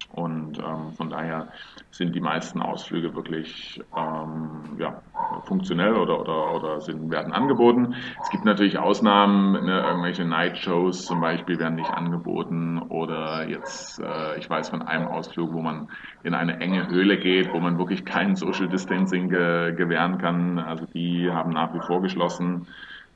Und 0.09 0.57
ähm, 0.57 0.93
von 0.93 1.09
daher 1.09 1.49
sind 1.91 2.15
die 2.15 2.21
meisten 2.21 2.61
Ausflüge 2.61 3.13
wirklich 3.13 3.81
ähm, 3.95 4.61
ja, 4.79 5.01
funktionell 5.45 5.95
oder, 5.95 6.21
oder, 6.21 6.55
oder 6.55 6.81
sind, 6.81 7.11
werden 7.11 7.33
angeboten. 7.33 7.93
Es 8.21 8.29
gibt 8.29 8.45
natürlich 8.45 8.79
Ausnahmen, 8.79 9.65
ne, 9.65 9.81
irgendwelche 9.81 10.25
Night-Shows 10.25 11.05
zum 11.05 11.19
Beispiel 11.19 11.59
werden 11.59 11.75
nicht 11.75 11.93
angeboten 11.93 12.79
oder 12.89 13.47
jetzt, 13.47 13.99
äh, 13.99 14.37
ich 14.39 14.49
weiß 14.49 14.69
von 14.69 14.81
einem 14.81 15.07
Ausflug, 15.07 15.53
wo 15.53 15.61
man 15.61 15.89
in 16.23 16.33
eine 16.33 16.59
enge 16.61 16.87
Höhle 16.87 17.19
geht, 17.19 17.53
wo 17.53 17.59
man 17.59 17.77
wirklich 17.77 18.05
kein 18.05 18.35
Social 18.35 18.69
Distancing 18.69 19.29
ge 19.29 19.73
gewähren 19.75 20.17
kann. 20.17 20.57
Also 20.57 20.85
die 20.85 21.29
haben 21.29 21.51
nach 21.51 21.73
wie 21.73 21.81
vor 21.81 22.01
geschlossen 22.01 22.67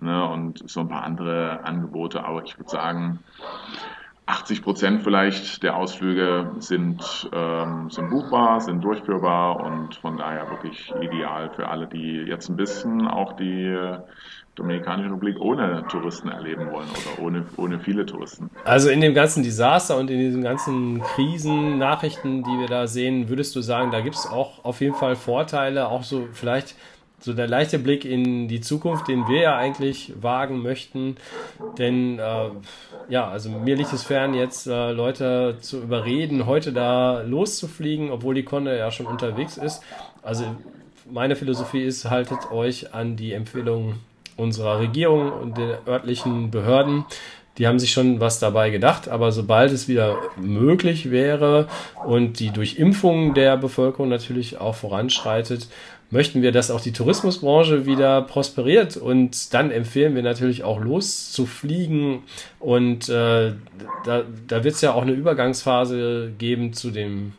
ne, 0.01 0.27
und 0.27 0.69
so 0.69 0.81
ein 0.81 0.89
paar 0.89 1.03
andere 1.03 1.63
Angebote. 1.63 2.23
Aber 2.25 2.43
ich 2.43 2.57
würde 2.59 2.69
sagen, 2.69 3.19
80 4.25 4.61
Prozent 4.61 5.03
vielleicht 5.03 5.63
der 5.63 5.75
Ausflüge 5.75 6.51
sind, 6.59 7.29
ähm, 7.33 7.89
sind 7.89 8.09
buchbar, 8.09 8.61
sind 8.61 8.81
durchführbar 8.81 9.59
und 9.59 9.95
von 9.95 10.17
daher 10.17 10.49
wirklich 10.49 10.93
ideal 11.01 11.49
für 11.55 11.67
alle, 11.67 11.87
die 11.87 12.23
jetzt 12.27 12.49
ein 12.49 12.55
bisschen 12.55 13.07
auch 13.07 13.33
die 13.33 13.75
Dominikanische 14.55 15.09
Republik 15.09 15.39
ohne 15.39 15.85
Touristen 15.87 16.27
erleben 16.27 16.71
wollen 16.71 16.87
oder 16.89 17.23
ohne, 17.25 17.45
ohne 17.55 17.79
viele 17.79 18.05
Touristen. 18.05 18.49
Also 18.65 18.89
in 18.89 18.99
dem 18.99 19.13
ganzen 19.13 19.43
Desaster 19.43 19.97
und 19.97 20.09
in 20.11 20.19
diesen 20.19 20.43
ganzen 20.43 21.01
Krisen, 21.01 21.77
Nachrichten, 21.77 22.43
die 22.43 22.59
wir 22.59 22.67
da 22.67 22.85
sehen, 22.85 23.29
würdest 23.29 23.55
du 23.55 23.61
sagen, 23.61 23.91
da 23.91 24.01
gibt 24.01 24.15
es 24.15 24.27
auch 24.27 24.63
auf 24.65 24.81
jeden 24.81 24.95
Fall 24.95 25.15
Vorteile, 25.15 25.87
auch 25.87 26.03
so 26.03 26.27
vielleicht 26.33 26.75
so 27.21 27.33
der 27.33 27.47
leichte 27.47 27.79
Blick 27.79 28.03
in 28.03 28.47
die 28.47 28.61
Zukunft, 28.61 29.07
den 29.07 29.27
wir 29.27 29.41
ja 29.41 29.55
eigentlich 29.55 30.11
wagen 30.19 30.61
möchten. 30.61 31.15
Denn 31.77 32.19
äh, 32.19 32.49
ja, 33.09 33.29
also 33.29 33.49
mir 33.49 33.75
liegt 33.75 33.93
es 33.93 34.03
fern, 34.03 34.33
jetzt 34.33 34.67
äh, 34.67 34.91
Leute 34.91 35.57
zu 35.61 35.81
überreden, 35.81 36.47
heute 36.47 36.73
da 36.73 37.21
loszufliegen, 37.21 38.09
obwohl 38.09 38.35
die 38.35 38.43
Kunde 38.43 38.77
ja 38.77 38.91
schon 38.91 39.05
unterwegs 39.05 39.57
ist. 39.57 39.83
Also 40.23 40.45
meine 41.09 41.35
Philosophie 41.35 41.83
ist, 41.83 42.09
haltet 42.09 42.51
euch 42.51 42.93
an 42.93 43.15
die 43.15 43.33
Empfehlungen 43.33 43.99
unserer 44.35 44.79
Regierung 44.79 45.31
und 45.31 45.57
der 45.57 45.79
örtlichen 45.87 46.49
Behörden. 46.49 47.05
Die 47.57 47.67
haben 47.67 47.79
sich 47.79 47.91
schon 47.91 48.19
was 48.19 48.39
dabei 48.39 48.69
gedacht, 48.69 49.09
aber 49.09 49.31
sobald 49.31 49.71
es 49.71 49.87
wieder 49.87 50.17
möglich 50.37 51.11
wäre 51.11 51.67
und 52.05 52.39
die 52.39 52.49
Durchimpfung 52.49 53.33
der 53.33 53.57
Bevölkerung 53.57 54.07
natürlich 54.07 54.59
auch 54.59 54.75
voranschreitet, 54.75 55.67
möchten 56.11 56.41
wir, 56.41 56.51
dass 56.51 56.69
auch 56.69 56.81
die 56.81 56.91
Tourismusbranche 56.91 57.85
wieder 57.85 58.21
prosperiert. 58.21 58.97
Und 58.97 59.53
dann 59.53 59.71
empfehlen 59.71 60.13
wir 60.13 60.21
natürlich 60.21 60.63
auch 60.63 60.79
loszufliegen. 60.79 62.19
Und 62.59 63.09
äh, 63.09 63.53
da, 64.05 64.23
da 64.47 64.63
wird 64.63 64.75
es 64.75 64.81
ja 64.81 64.93
auch 64.93 65.01
eine 65.01 65.13
Übergangsphase 65.13 66.31
geben 66.37 66.73
zu 66.73 66.91
dem 66.91 67.33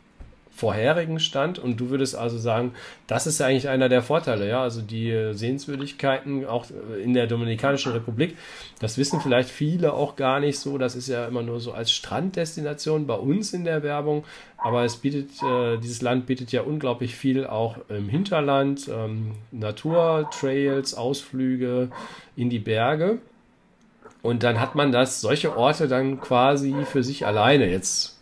vorherigen 0.63 1.19
Stand 1.19 1.59
und 1.59 1.77
du 1.81 1.89
würdest 1.89 2.15
also 2.15 2.37
sagen, 2.37 2.71
das 3.05 3.27
ist 3.27 3.41
ja 3.41 3.47
eigentlich 3.47 3.67
einer 3.67 3.89
der 3.89 4.01
Vorteile, 4.01 4.47
ja, 4.47 4.63
also 4.63 4.81
die 4.81 5.33
Sehenswürdigkeiten 5.33 6.45
auch 6.45 6.67
in 7.03 7.13
der 7.13 7.27
Dominikanischen 7.27 7.91
Republik, 7.91 8.37
das 8.79 8.97
wissen 8.97 9.19
vielleicht 9.19 9.49
viele 9.49 9.91
auch 9.91 10.15
gar 10.15 10.39
nicht 10.39 10.57
so, 10.57 10.77
das 10.77 10.95
ist 10.95 11.09
ja 11.09 11.27
immer 11.27 11.43
nur 11.43 11.59
so 11.59 11.73
als 11.73 11.91
Stranddestination 11.91 13.07
bei 13.07 13.15
uns 13.15 13.51
in 13.51 13.65
der 13.65 13.83
Werbung, 13.83 14.23
aber 14.57 14.85
es 14.85 14.95
bietet, 14.95 15.31
äh, 15.43 15.77
dieses 15.79 16.01
Land 16.01 16.27
bietet 16.27 16.53
ja 16.53 16.61
unglaublich 16.61 17.13
viel 17.13 17.45
auch 17.45 17.75
im 17.89 18.07
Hinterland, 18.07 18.87
ähm, 18.87 19.33
Natur, 19.51 20.29
Trails, 20.31 20.93
Ausflüge 20.93 21.89
in 22.37 22.49
die 22.49 22.59
Berge. 22.59 23.17
Und 24.21 24.43
dann 24.43 24.61
hat 24.61 24.75
man 24.75 24.93
das, 24.93 25.19
solche 25.19 25.57
Orte 25.57 25.89
dann 25.89 26.21
quasi 26.21 26.73
für 26.85 27.03
sich 27.03 27.25
alleine 27.25 27.69
jetzt 27.69 28.12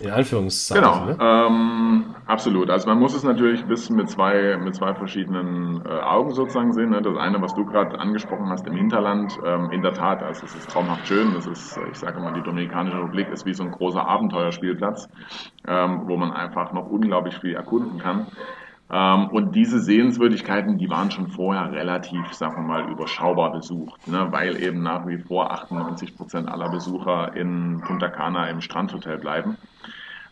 in 0.00 0.10
Anführungszeichen. 0.10 0.82
Genau, 0.82 1.04
ne? 1.06 1.16
ähm, 1.20 2.14
absolut. 2.26 2.70
Also 2.70 2.88
man 2.88 2.98
muss 2.98 3.14
es 3.14 3.24
natürlich 3.24 3.62
ein 3.62 3.68
bisschen 3.68 3.96
mit 3.96 4.08
zwei, 4.08 4.56
mit 4.56 4.74
zwei 4.74 4.94
verschiedenen 4.94 5.84
äh, 5.84 5.88
Augen 5.88 6.32
sozusagen 6.32 6.72
sehen. 6.72 6.90
Ne? 6.90 7.02
Das 7.02 7.16
eine, 7.16 7.42
was 7.42 7.54
du 7.54 7.64
gerade 7.64 7.98
angesprochen 7.98 8.48
hast 8.48 8.66
im 8.66 8.74
Hinterland, 8.74 9.38
ähm, 9.44 9.70
in 9.70 9.82
der 9.82 9.94
Tat, 9.94 10.22
also 10.22 10.46
es 10.46 10.54
ist 10.54 10.70
traumhaft 10.70 11.06
schön. 11.06 11.34
Das 11.34 11.46
ist, 11.46 11.78
ich 11.90 11.98
sage 11.98 12.20
mal, 12.20 12.32
die 12.32 12.42
Dominikanische 12.42 12.96
Republik 12.98 13.28
ist 13.30 13.44
wie 13.44 13.54
so 13.54 13.64
ein 13.64 13.72
großer 13.72 14.06
Abenteuerspielplatz, 14.06 15.08
ähm, 15.66 16.02
wo 16.06 16.16
man 16.16 16.32
einfach 16.32 16.72
noch 16.72 16.86
unglaublich 16.86 17.36
viel 17.38 17.54
erkunden 17.54 17.98
kann. 17.98 18.26
Ähm, 18.90 19.28
und 19.28 19.54
diese 19.54 19.80
Sehenswürdigkeiten, 19.80 20.78
die 20.78 20.88
waren 20.88 21.10
schon 21.10 21.28
vorher 21.28 21.72
relativ, 21.72 22.32
sagen 22.32 22.56
wir 22.56 22.62
mal, 22.62 22.90
überschaubar 22.90 23.52
besucht, 23.52 24.08
ne? 24.08 24.28
weil 24.30 24.62
eben 24.62 24.82
nach 24.82 25.06
wie 25.06 25.18
vor 25.18 25.50
98 25.52 26.16
Prozent 26.16 26.48
aller 26.48 26.70
Besucher 26.70 27.36
in 27.36 27.82
Punta 27.84 28.08
Cana 28.08 28.48
im 28.48 28.60
Strandhotel 28.62 29.18
bleiben. 29.18 29.58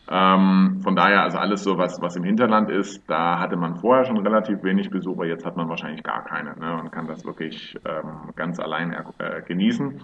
Ähm, 0.09 0.79
von 0.81 0.95
daher, 0.95 1.23
also 1.23 1.37
alles 1.37 1.63
so, 1.63 1.77
was, 1.77 2.01
was 2.01 2.15
im 2.15 2.23
Hinterland 2.23 2.69
ist, 2.69 3.03
da 3.09 3.39
hatte 3.39 3.57
man 3.57 3.75
vorher 3.75 4.05
schon 4.05 4.17
relativ 4.17 4.63
wenig 4.63 4.89
Besucher, 4.89 5.25
jetzt 5.25 5.45
hat 5.45 5.57
man 5.57 5.67
wahrscheinlich 5.67 6.01
gar 6.03 6.23
keine 6.23 6.55
ne, 6.57 6.79
und 6.79 6.91
kann 6.91 7.07
das 7.07 7.25
wirklich 7.25 7.77
ähm, 7.85 8.33
ganz 8.35 8.59
allein 8.59 8.93
äh, 9.17 9.41
genießen. 9.41 9.99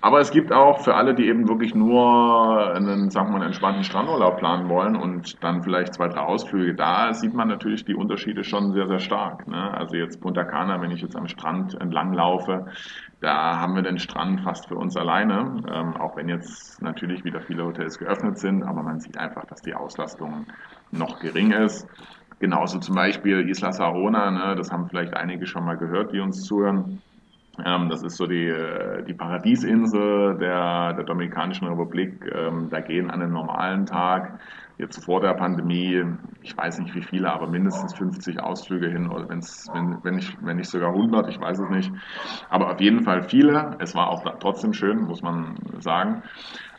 Aber 0.00 0.20
es 0.20 0.30
gibt 0.30 0.52
auch 0.52 0.80
für 0.80 0.94
alle, 0.94 1.14
die 1.14 1.26
eben 1.26 1.48
wirklich 1.48 1.74
nur 1.74 2.74
einen, 2.74 3.10
sagen 3.10 3.32
wir 3.32 3.38
mal, 3.38 3.46
entspannten 3.46 3.82
Strandurlaub 3.82 4.38
planen 4.38 4.68
wollen 4.68 4.94
und 4.94 5.42
dann 5.42 5.62
vielleicht 5.62 5.94
zwei, 5.94 6.08
drei 6.08 6.20
Ausflüge, 6.20 6.74
da 6.74 7.12
sieht 7.12 7.34
man 7.34 7.48
natürlich 7.48 7.84
die 7.84 7.94
Unterschiede 7.94 8.44
schon 8.44 8.72
sehr, 8.72 8.86
sehr 8.86 9.00
stark. 9.00 9.48
Ne? 9.48 9.74
Also 9.74 9.96
jetzt 9.96 10.20
Punta 10.20 10.44
Cana, 10.44 10.80
wenn 10.80 10.92
ich 10.92 11.02
jetzt 11.02 11.16
am 11.16 11.26
Strand 11.26 11.80
entlang 11.80 12.12
laufe, 12.12 12.66
da 13.20 13.60
haben 13.60 13.74
wir 13.74 13.82
den 13.82 13.98
Strand 13.98 14.40
fast 14.40 14.68
für 14.68 14.76
uns 14.76 14.96
alleine, 14.96 15.62
ähm, 15.70 15.96
auch 15.96 16.16
wenn 16.16 16.28
jetzt 16.28 16.80
natürlich 16.80 17.24
wieder 17.24 17.40
viele 17.42 17.64
Hotels 17.64 17.98
geöffnet 17.98 18.38
sind, 18.38 18.62
aber 18.62 18.82
man 18.82 19.00
sieht 19.00 19.18
einfach, 19.18 19.44
dass 19.44 19.60
die 19.60 19.74
Auslastung 19.74 20.46
noch 20.90 21.20
gering 21.20 21.52
ist. 21.52 21.86
Genauso 22.38 22.78
zum 22.78 22.94
Beispiel 22.94 23.46
Isla 23.48 23.72
Sarona, 23.72 24.30
ne, 24.30 24.56
das 24.56 24.72
haben 24.72 24.88
vielleicht 24.88 25.14
einige 25.14 25.46
schon 25.46 25.64
mal 25.64 25.76
gehört, 25.76 26.12
die 26.12 26.20
uns 26.20 26.42
zuhören. 26.42 27.02
Ähm, 27.62 27.90
das 27.90 28.02
ist 28.02 28.16
so 28.16 28.26
die, 28.26 28.46
äh, 28.46 29.04
die 29.04 29.12
Paradiesinsel 29.12 30.38
der, 30.38 30.94
der 30.94 31.04
Dominikanischen 31.04 31.68
Republik. 31.68 32.24
Ähm, 32.34 32.68
da 32.70 32.80
gehen 32.80 33.10
an 33.10 33.20
einem 33.20 33.32
normalen 33.32 33.84
Tag, 33.84 34.38
jetzt 34.80 35.04
vor 35.04 35.20
der 35.20 35.34
Pandemie, 35.34 36.02
ich 36.42 36.56
weiß 36.56 36.78
nicht 36.80 36.94
wie 36.94 37.02
viele, 37.02 37.30
aber 37.30 37.46
mindestens 37.46 37.94
50 37.94 38.40
Ausflüge 38.40 38.88
hin 38.88 39.10
oder 39.10 39.28
wenn's, 39.28 39.68
wenn, 39.72 40.02
wenn, 40.02 40.16
nicht, 40.16 40.36
wenn 40.40 40.56
nicht 40.56 40.70
sogar 40.70 40.90
100, 40.90 41.28
ich 41.28 41.38
weiß 41.38 41.58
es 41.58 41.68
nicht. 41.68 41.92
Aber 42.48 42.72
auf 42.72 42.80
jeden 42.80 43.02
Fall 43.02 43.22
viele. 43.22 43.76
Es 43.78 43.94
war 43.94 44.08
auch 44.08 44.24
trotzdem 44.38 44.72
schön, 44.72 45.02
muss 45.02 45.22
man 45.22 45.56
sagen. 45.80 46.22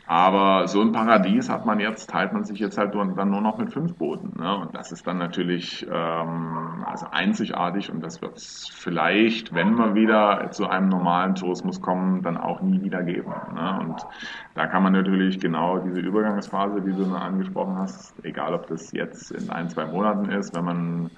Aber 0.06 0.66
so 0.66 0.80
ein 0.80 0.92
Paradies 0.92 1.48
hat 1.48 1.64
man 1.64 1.78
jetzt, 1.78 2.10
teilt 2.10 2.32
man 2.32 2.44
sich 2.44 2.58
jetzt 2.58 2.76
halt 2.76 2.94
dann 2.94 3.30
nur 3.30 3.40
noch 3.40 3.58
mit 3.58 3.72
fünf 3.72 3.94
Booten. 3.94 4.38
Ne? 4.38 4.56
Und 4.56 4.74
das 4.74 4.92
ist 4.92 5.06
dann 5.06 5.18
natürlich 5.18 5.86
ähm, 5.90 6.84
also 6.86 7.06
einzigartig 7.10 7.90
und 7.90 8.02
das 8.02 8.20
wird 8.20 8.36
es 8.36 8.68
vielleicht, 8.72 9.54
wenn 9.54 9.76
wir 9.76 9.94
wieder 9.94 10.50
zu 10.50 10.68
einem 10.68 10.88
normalen 10.88 11.34
Tourismus 11.34 11.80
kommen, 11.80 12.22
dann 12.22 12.36
auch 12.36 12.60
nie 12.62 12.82
wieder 12.82 13.02
geben. 13.02 13.32
Ne? 13.54 13.78
Und 13.80 14.06
da 14.54 14.66
kann 14.66 14.82
man 14.82 14.92
natürlich 14.92 15.38
genau 15.38 15.78
diese 15.78 16.00
Übergangsphase, 16.00 16.80
die 16.80 16.92
du 16.92 17.14
angesprochen 17.14 17.78
hast, 17.78 18.14
egal 18.24 18.54
ob 18.54 18.66
das 18.66 18.92
jetzt 18.92 19.30
in 19.30 19.50
ein, 19.50 19.68
zwei 19.68 19.86
Monaten 19.86 20.30
ist, 20.30 20.54
wenn 20.54 20.64
man 20.64 21.10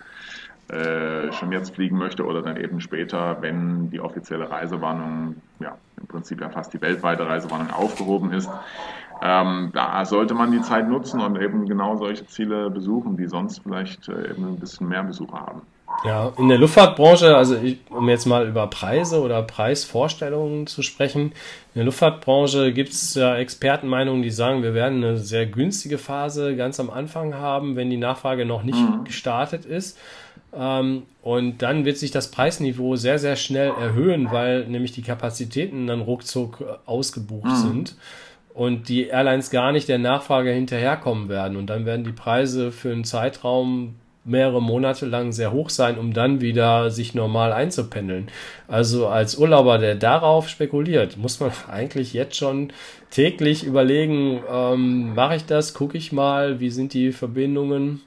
äh, 0.69 1.33
schon 1.33 1.53
jetzt 1.53 1.75
fliegen 1.75 1.99
möchte 1.99 2.25
oder 2.25 2.43
dann 2.43 2.57
eben 2.57 2.81
später, 2.81 3.39
wenn 3.41 3.91
die 3.91 4.01
offizielle 4.01 4.51
Reisewarnung, 4.51 5.37
ja, 5.61 5.77
im 6.01 6.07
Prinzip 6.07 6.41
ja 6.41 6.49
fast 6.49 6.73
die 6.73 6.81
weltweite 6.81 7.27
Reisewarnung 7.27 7.71
aufgehoben 7.71 8.33
ist. 8.33 8.51
Ähm, 9.23 9.71
da 9.73 10.05
sollte 10.05 10.35
man 10.35 10.53
die 10.53 10.61
Zeit 10.63 10.89
nutzen 10.89 11.21
und 11.21 11.41
eben 11.41 11.67
genau 11.67 11.97
solche 11.97 12.27
Ziele 12.27 12.71
besuchen, 12.71 13.17
die 13.17 13.27
sonst 13.27 13.63
vielleicht 13.63 14.09
äh, 14.09 14.31
eben 14.31 14.49
ein 14.49 14.59
bisschen 14.59 14.89
mehr 14.89 15.03
Besucher 15.03 15.41
haben. 15.41 15.63
Ja, 16.03 16.33
in 16.37 16.49
der 16.49 16.59
Luftfahrtbranche, 16.59 17.37
also 17.37 17.57
ich, 17.57 17.79
um 17.89 18.09
jetzt 18.09 18.27
mal 18.27 18.47
über 18.49 18.67
Preise 18.67 19.23
oder 19.23 19.43
Preisvorstellungen 19.43 20.67
zu 20.67 20.83
sprechen, 20.83 21.33
in 21.75 21.77
der 21.77 21.85
Luftfahrtbranche 21.85 22.73
gibt 22.73 22.91
es 22.91 23.15
ja 23.15 23.37
Expertenmeinungen, 23.37 24.23
die 24.23 24.31
sagen, 24.31 24.63
wir 24.63 24.75
werden 24.75 25.05
eine 25.05 25.17
sehr 25.19 25.47
günstige 25.47 25.99
Phase 25.99 26.57
ganz 26.57 26.81
am 26.81 26.91
Anfang 26.91 27.35
haben, 27.35 27.77
wenn 27.77 27.91
die 27.91 27.97
Nachfrage 27.97 28.45
noch 28.45 28.65
nicht 28.65 28.79
mhm. 28.79 29.05
gestartet 29.05 29.65
ist. 29.65 29.99
Ähm, 30.57 31.03
und 31.23 31.63
dann 31.63 31.85
wird 31.85 31.97
sich 31.99 32.11
das 32.11 32.31
Preisniveau 32.31 32.97
sehr, 32.97 33.19
sehr 33.19 33.37
schnell 33.37 33.69
erhöhen, 33.69 34.29
weil 34.31 34.67
nämlich 34.67 34.93
die 34.93 35.03
Kapazitäten 35.03 35.87
dann 35.87 36.01
ruckzuck 36.01 36.61
äh, 36.61 36.65
ausgebucht 36.87 37.47
mhm. 37.47 37.57
sind 37.57 37.97
und 38.53 38.89
die 38.89 39.09
Airlines 39.09 39.51
gar 39.51 39.73
nicht 39.73 39.89
der 39.89 39.99
Nachfrage 39.99 40.51
hinterherkommen 40.51 41.29
werden. 41.29 41.57
Und 41.57 41.67
dann 41.67 41.87
werden 41.87 42.05
die 42.05 42.13
Preise 42.13 42.71
für 42.71 42.93
einen 42.93 43.05
Zeitraum 43.05 43.97
mehrere 44.25 44.63
Monate 44.63 45.07
lang 45.07 45.33
sehr 45.33 45.53
hoch 45.53 45.69
sein, 45.69 45.99
um 45.99 46.15
dann 46.15 46.41
wieder 46.41 46.91
sich 46.91 47.15
normal 47.15 47.53
einzupendeln. 47.53 48.29
Also 48.69 49.07
als 49.07 49.37
Urlauber, 49.37 49.79
der 49.79 49.97
darauf 49.97 50.49
spekuliert, 50.49 51.17
muss 51.17 51.41
man 51.41 51.51
eigentlich 51.71 52.15
jetzt 52.15 52.37
schon 52.37 52.73
täglich 53.11 53.65
überlegen, 53.65 54.41
ähm, 54.51 55.15
mache 55.15 55.37
ich 55.37 55.45
das, 55.45 55.75
gucke 55.75 55.99
ich 55.99 56.13
mal, 56.13 56.61
wie 56.61 56.71
sind 56.71 56.95
die 56.95 57.13
Verbindungen 57.13 58.01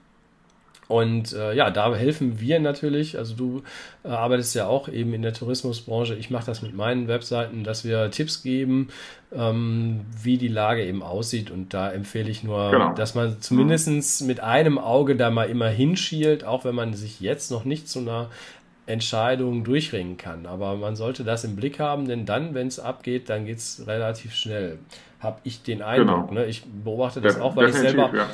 und 0.88 1.34
äh, 1.34 1.54
ja, 1.54 1.70
da 1.70 1.94
helfen 1.94 2.40
wir 2.40 2.60
natürlich. 2.60 3.18
Also 3.18 3.36
du 3.36 3.64
äh, 4.04 4.10
arbeitest 4.10 4.56
ja 4.56 4.68
auch 4.68 4.88
eben 4.88 5.14
in 5.14 5.22
der 5.22 5.34
Tourismusbranche. 5.34 6.16
Ich 6.16 6.30
mache 6.30 6.46
das 6.46 6.62
mit 6.62 6.74
meinen 6.74 7.10
Webseiten, 7.10 7.64
dass 7.66 7.84
wir 7.84 8.10
Tipps 8.10 8.42
geben, 8.42 8.88
ähm, 9.34 10.06
wie 10.22 10.38
die 10.38 10.48
Lage 10.48 10.86
eben 10.86 11.04
aussieht. 11.04 11.52
Und 11.52 11.74
da 11.74 11.92
empfehle 11.92 12.30
ich 12.30 12.44
nur, 12.44 12.72
genau. 12.72 12.94
dass 12.94 13.16
man 13.16 13.42
zumindest 13.42 14.22
mit 14.24 14.40
einem 14.40 14.78
Auge 14.78 15.18
da 15.18 15.30
mal 15.30 15.50
immer 15.50 15.68
hinschielt, 15.68 16.46
auch 16.46 16.64
wenn 16.64 16.76
man 16.76 16.94
sich 16.94 17.20
jetzt 17.20 17.52
noch 17.52 17.66
nicht 17.66 17.90
zu 17.90 18.00
einer 18.00 18.30
Entscheidung 18.86 19.66
durchringen 19.66 20.16
kann. 20.16 20.46
Aber 20.46 20.78
man 20.78 20.96
sollte 20.96 21.26
das 21.26 21.44
im 21.44 21.58
Blick 21.58 21.80
haben, 21.80 22.08
denn 22.08 22.26
dann, 22.26 22.54
wenn 22.54 22.68
es 22.68 22.80
abgeht, 22.80 23.28
dann 23.28 23.46
geht 23.46 23.58
es 23.58 23.84
relativ 23.88 24.34
schnell. 24.34 24.80
Habe 25.20 25.40
ich 25.44 25.64
den 25.64 25.82
Eindruck. 25.82 26.30
Genau. 26.30 26.42
Ne? 26.42 26.46
Ich 26.46 26.64
beobachte 26.64 27.20
das 27.20 27.36
De 27.36 27.44
auch, 27.44 27.58
weil 27.58 27.70
ich 27.70 27.76
selber. 27.76 28.10
Ja 28.16 28.30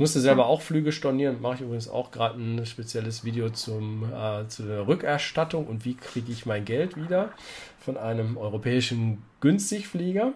musste 0.00 0.20
selber 0.20 0.46
auch 0.46 0.62
Flüge 0.62 0.92
stornieren. 0.92 1.40
Mache 1.40 1.56
ich 1.56 1.60
übrigens 1.60 1.88
auch 1.88 2.10
gerade 2.10 2.40
ein 2.40 2.66
spezielles 2.66 3.22
Video 3.22 3.50
zum, 3.50 4.10
äh, 4.12 4.48
zu 4.48 4.64
der 4.64 4.88
Rückerstattung 4.88 5.66
und 5.66 5.84
wie 5.84 5.94
kriege 5.94 6.32
ich 6.32 6.46
mein 6.46 6.64
Geld 6.64 6.96
wieder 6.96 7.32
von 7.80 7.96
einem 7.96 8.36
europäischen 8.36 9.22
Günstigflieger. 9.40 10.34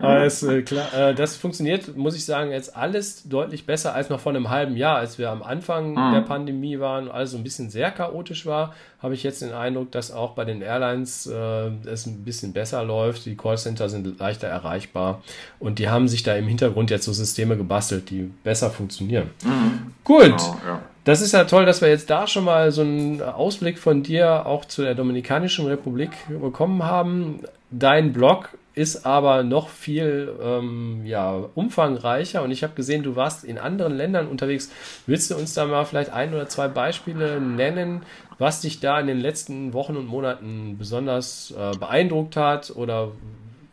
Es, 0.00 0.42
äh, 0.42 0.62
klar, 0.62 0.94
äh, 0.94 1.14
das 1.14 1.36
funktioniert, 1.36 1.94
muss 1.98 2.16
ich 2.16 2.24
sagen, 2.24 2.50
jetzt 2.50 2.74
alles 2.74 3.28
deutlich 3.28 3.66
besser 3.66 3.94
als 3.94 4.08
noch 4.08 4.20
vor 4.20 4.32
einem 4.32 4.48
halben 4.48 4.74
Jahr, 4.76 4.96
als 4.96 5.18
wir 5.18 5.30
am 5.30 5.42
Anfang 5.42 5.90
mhm. 5.90 6.14
der 6.14 6.22
Pandemie 6.22 6.80
waren 6.80 7.08
und 7.08 7.10
alles 7.10 7.32
so 7.32 7.36
ein 7.36 7.44
bisschen 7.44 7.68
sehr 7.68 7.90
chaotisch 7.90 8.46
war, 8.46 8.74
habe 9.02 9.12
ich 9.12 9.22
jetzt 9.22 9.42
den 9.42 9.52
Eindruck, 9.52 9.92
dass 9.92 10.12
auch 10.12 10.32
bei 10.32 10.46
den 10.46 10.62
Airlines 10.62 11.26
äh, 11.26 11.70
es 11.84 12.06
ein 12.06 12.24
bisschen 12.24 12.54
besser 12.54 12.82
läuft. 12.82 13.26
Die 13.26 13.36
Callcenter 13.36 13.90
sind 13.90 14.18
leichter 14.18 14.48
erreichbar 14.48 15.22
und 15.58 15.78
die 15.78 15.90
haben 15.90 16.08
sich 16.08 16.22
da 16.22 16.34
im 16.36 16.48
Hintergrund 16.48 16.90
jetzt 16.90 17.04
so 17.04 17.12
Systeme 17.12 17.58
gebastelt, 17.58 18.08
die 18.08 18.32
besser 18.44 18.70
funktionieren. 18.70 19.30
Mhm. 19.44 19.92
Gut. 20.04 20.38
Genau, 20.38 20.56
ja. 20.66 20.82
Das 21.04 21.20
ist 21.20 21.32
ja 21.32 21.44
toll, 21.44 21.66
dass 21.66 21.80
wir 21.80 21.88
jetzt 21.88 22.10
da 22.10 22.26
schon 22.28 22.44
mal 22.44 22.70
so 22.70 22.82
einen 22.82 23.20
Ausblick 23.22 23.78
von 23.78 24.02
dir 24.04 24.46
auch 24.46 24.64
zu 24.64 24.82
der 24.82 24.94
Dominikanischen 24.94 25.66
Republik 25.66 26.10
bekommen 26.28 26.84
haben. 26.84 27.40
Dein 27.70 28.12
Blog 28.12 28.50
ist 28.74 29.04
aber 29.04 29.42
noch 29.42 29.68
viel 29.68 30.32
ähm, 30.42 31.02
ja, 31.04 31.44
umfangreicher 31.54 32.42
und 32.42 32.52
ich 32.52 32.62
habe 32.62 32.74
gesehen, 32.74 33.02
du 33.02 33.16
warst 33.16 33.44
in 33.44 33.58
anderen 33.58 33.94
Ländern 33.96 34.28
unterwegs. 34.28 34.70
Willst 35.06 35.30
du 35.30 35.34
uns 35.34 35.54
da 35.54 35.66
mal 35.66 35.84
vielleicht 35.84 36.10
ein 36.10 36.32
oder 36.32 36.48
zwei 36.48 36.68
Beispiele 36.68 37.40
nennen, 37.40 38.02
was 38.38 38.60
dich 38.60 38.80
da 38.80 38.98
in 39.00 39.08
den 39.08 39.18
letzten 39.18 39.72
Wochen 39.72 39.96
und 39.96 40.06
Monaten 40.06 40.76
besonders 40.78 41.52
äh, 41.58 41.76
beeindruckt 41.76 42.36
hat 42.36 42.70
oder 42.74 43.12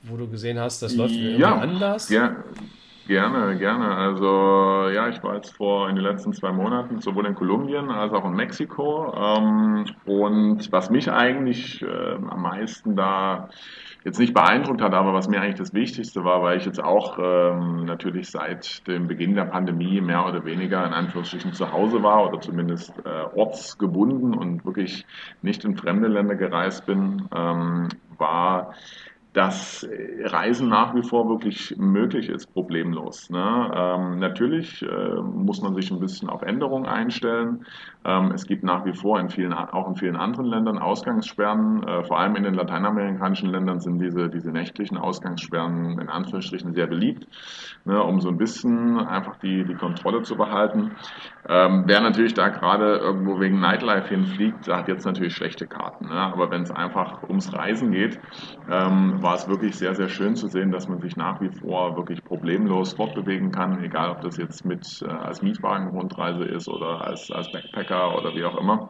wo 0.03 0.17
du 0.17 0.27
gesehen 0.27 0.59
hast, 0.59 0.81
das 0.81 0.95
läuft 0.95 1.13
ja, 1.13 1.21
irgendwie 1.21 1.43
anders? 1.45 2.09
Ja, 2.09 2.37
Gerne, 3.09 3.57
gerne. 3.57 3.95
Also 3.95 4.87
ja, 4.93 5.09
ich 5.09 5.23
war 5.23 5.33
jetzt 5.33 5.57
vor 5.57 5.89
in 5.89 5.95
den 5.95 6.05
letzten 6.05 6.31
zwei 6.31 6.51
Monaten 6.51 7.01
sowohl 7.01 7.25
in 7.25 7.33
Kolumbien 7.33 7.89
als 7.89 8.13
auch 8.13 8.23
in 8.23 8.33
Mexiko. 8.33 9.11
Ähm, 9.17 9.85
und 10.05 10.71
was 10.71 10.91
mich 10.91 11.11
eigentlich 11.11 11.81
äh, 11.81 12.13
am 12.29 12.43
meisten 12.43 12.95
da 12.95 13.49
jetzt 14.03 14.19
nicht 14.19 14.35
beeindruckt 14.35 14.83
hat, 14.83 14.93
aber 14.93 15.11
was 15.11 15.27
mir 15.27 15.41
eigentlich 15.41 15.55
das 15.55 15.73
Wichtigste 15.73 16.23
war, 16.23 16.43
weil 16.43 16.59
ich 16.59 16.65
jetzt 16.65 16.83
auch 16.83 17.17
ähm, 17.19 17.85
natürlich 17.85 18.29
seit 18.29 18.87
dem 18.87 19.07
Beginn 19.07 19.33
der 19.33 19.45
Pandemie 19.45 20.01
mehr 20.01 20.27
oder 20.27 20.45
weniger 20.45 20.85
in 20.85 20.93
Anführungsstrichen 20.93 21.53
zu 21.53 21.73
Hause 21.73 22.03
war 22.03 22.27
oder 22.27 22.39
zumindest 22.39 22.93
äh, 23.05 23.35
ortsgebunden 23.35 24.35
und 24.35 24.63
wirklich 24.65 25.03
nicht 25.41 25.65
in 25.65 25.75
fremde 25.75 26.09
Länder 26.09 26.35
gereist 26.35 26.85
bin, 26.85 27.27
ähm, 27.35 27.89
war 28.19 28.75
dass 29.39 29.87
Reisen 30.25 30.67
nach 30.67 30.93
wie 30.95 31.01
vor 31.01 31.29
wirklich 31.29 31.73
möglich 31.77 32.27
ist, 32.27 32.53
problemlos. 32.53 33.29
Ne? 33.29 33.71
Ähm, 33.73 34.19
natürlich 34.19 34.83
äh, 34.83 35.21
muss 35.21 35.61
man 35.61 35.73
sich 35.75 35.89
ein 35.91 35.99
bisschen 36.01 36.29
auf 36.29 36.41
Änderungen 36.41 36.85
einstellen. 36.85 37.65
Ähm, 38.03 38.31
es 38.33 38.45
gibt 38.45 38.65
nach 38.65 38.83
wie 38.83 38.93
vor 38.93 39.17
in 39.17 39.29
vielen, 39.29 39.53
auch 39.53 39.87
in 39.87 39.95
vielen 39.95 40.17
anderen 40.17 40.45
Ländern 40.45 40.77
Ausgangssperren. 40.77 41.83
Äh, 41.87 42.03
vor 42.03 42.19
allem 42.19 42.35
in 42.35 42.43
den 42.43 42.53
lateinamerikanischen 42.53 43.49
Ländern 43.49 43.79
sind 43.79 43.99
diese, 43.99 44.27
diese 44.27 44.51
nächtlichen 44.51 44.97
Ausgangssperren 44.97 45.99
in 46.01 46.09
Anführungsstrichen 46.09 46.73
sehr 46.73 46.87
beliebt, 46.87 47.25
ne? 47.85 48.03
um 48.03 48.19
so 48.19 48.27
ein 48.27 48.37
bisschen 48.37 48.99
einfach 48.99 49.37
die, 49.37 49.63
die 49.63 49.75
Kontrolle 49.75 50.21
zu 50.23 50.35
behalten. 50.35 50.97
Ähm, 51.47 51.83
wer 51.85 52.01
natürlich 52.01 52.33
da 52.33 52.49
gerade 52.49 52.97
irgendwo 52.97 53.39
wegen 53.39 53.61
Nightlife 53.61 54.09
hinfliegt, 54.09 54.67
hat 54.67 54.89
jetzt 54.89 55.05
natürlich 55.05 55.33
schlechte 55.33 55.65
Karten. 55.65 56.09
Ne? 56.09 56.19
Aber 56.19 56.51
wenn 56.51 56.63
es 56.63 56.71
einfach 56.71 57.23
ums 57.23 57.53
Reisen 57.53 57.91
geht, 57.91 58.19
ähm, 58.69 59.17
war 59.29 59.35
es 59.35 59.47
wirklich 59.47 59.77
sehr, 59.77 59.93
sehr 59.93 60.09
schön 60.09 60.35
zu 60.35 60.47
sehen, 60.47 60.71
dass 60.71 60.87
man 60.87 61.01
sich 61.01 61.15
nach 61.15 61.39
wie 61.39 61.49
vor 61.49 61.95
wirklich 61.95 62.23
problemlos 62.23 62.93
fortbewegen 62.93 63.51
kann, 63.51 63.83
egal 63.83 64.09
ob 64.09 64.21
das 64.21 64.37
jetzt 64.37 64.65
mit 64.65 65.03
äh, 65.03 65.07
als 65.07 65.43
Mietwagen-Rundreise 65.43 66.45
ist 66.45 66.67
oder 66.67 67.05
als, 67.05 67.29
als 67.29 67.51
Backpacker 67.51 68.17
oder 68.17 68.33
wie 68.33 68.43
auch 68.43 68.57
immer. 68.57 68.89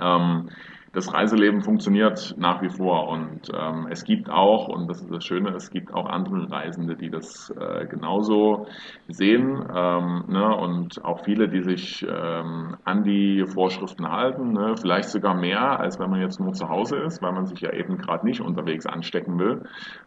Ähm, 0.00 0.50
das 0.96 1.12
Reiseleben 1.12 1.60
funktioniert 1.60 2.34
nach 2.38 2.62
wie 2.62 2.70
vor 2.70 3.08
und 3.08 3.50
ähm, 3.54 3.86
es 3.90 4.02
gibt 4.02 4.30
auch, 4.30 4.68
und 4.68 4.88
das 4.88 5.02
ist 5.02 5.12
das 5.12 5.26
Schöne, 5.26 5.50
es 5.54 5.70
gibt 5.70 5.92
auch 5.92 6.06
andere 6.06 6.50
Reisende, 6.50 6.96
die 6.96 7.10
das 7.10 7.50
äh, 7.50 7.84
genauso 7.84 8.66
sehen 9.06 9.62
ähm, 9.74 10.24
ne, 10.26 10.56
und 10.56 11.04
auch 11.04 11.22
viele, 11.22 11.50
die 11.50 11.62
sich 11.62 12.02
ähm, 12.08 12.76
an 12.84 13.04
die 13.04 13.44
Vorschriften 13.46 14.10
halten, 14.10 14.54
ne, 14.54 14.74
vielleicht 14.80 15.10
sogar 15.10 15.34
mehr, 15.34 15.78
als 15.78 16.00
wenn 16.00 16.08
man 16.08 16.22
jetzt 16.22 16.40
nur 16.40 16.54
zu 16.54 16.66
Hause 16.70 16.96
ist, 16.96 17.20
weil 17.20 17.32
man 17.32 17.44
sich 17.44 17.60
ja 17.60 17.74
eben 17.74 17.98
gerade 17.98 18.24
nicht 18.24 18.40
unterwegs 18.40 18.86
anstecken 18.86 19.38
will, 19.38 19.64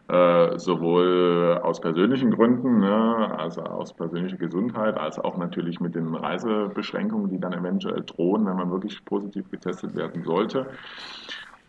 äh, 0.08 0.58
sowohl 0.58 1.60
aus 1.62 1.80
persönlichen 1.80 2.32
Gründen, 2.32 2.80
ne, 2.80 3.32
also 3.38 3.62
aus 3.62 3.94
persönlicher 3.94 4.38
Gesundheit, 4.38 4.98
als 4.98 5.20
auch 5.20 5.36
natürlich 5.38 5.78
mit 5.78 5.94
den 5.94 6.16
Reisebeschränkungen, 6.16 7.30
die 7.30 7.38
dann 7.38 7.52
eventuell 7.52 8.02
drohen, 8.04 8.44
wenn 8.44 8.56
man 8.56 8.72
wirklich 8.72 9.04
positiv 9.04 9.48
getestet 9.52 9.94
werden 9.94 10.24
sollte. 10.24 10.66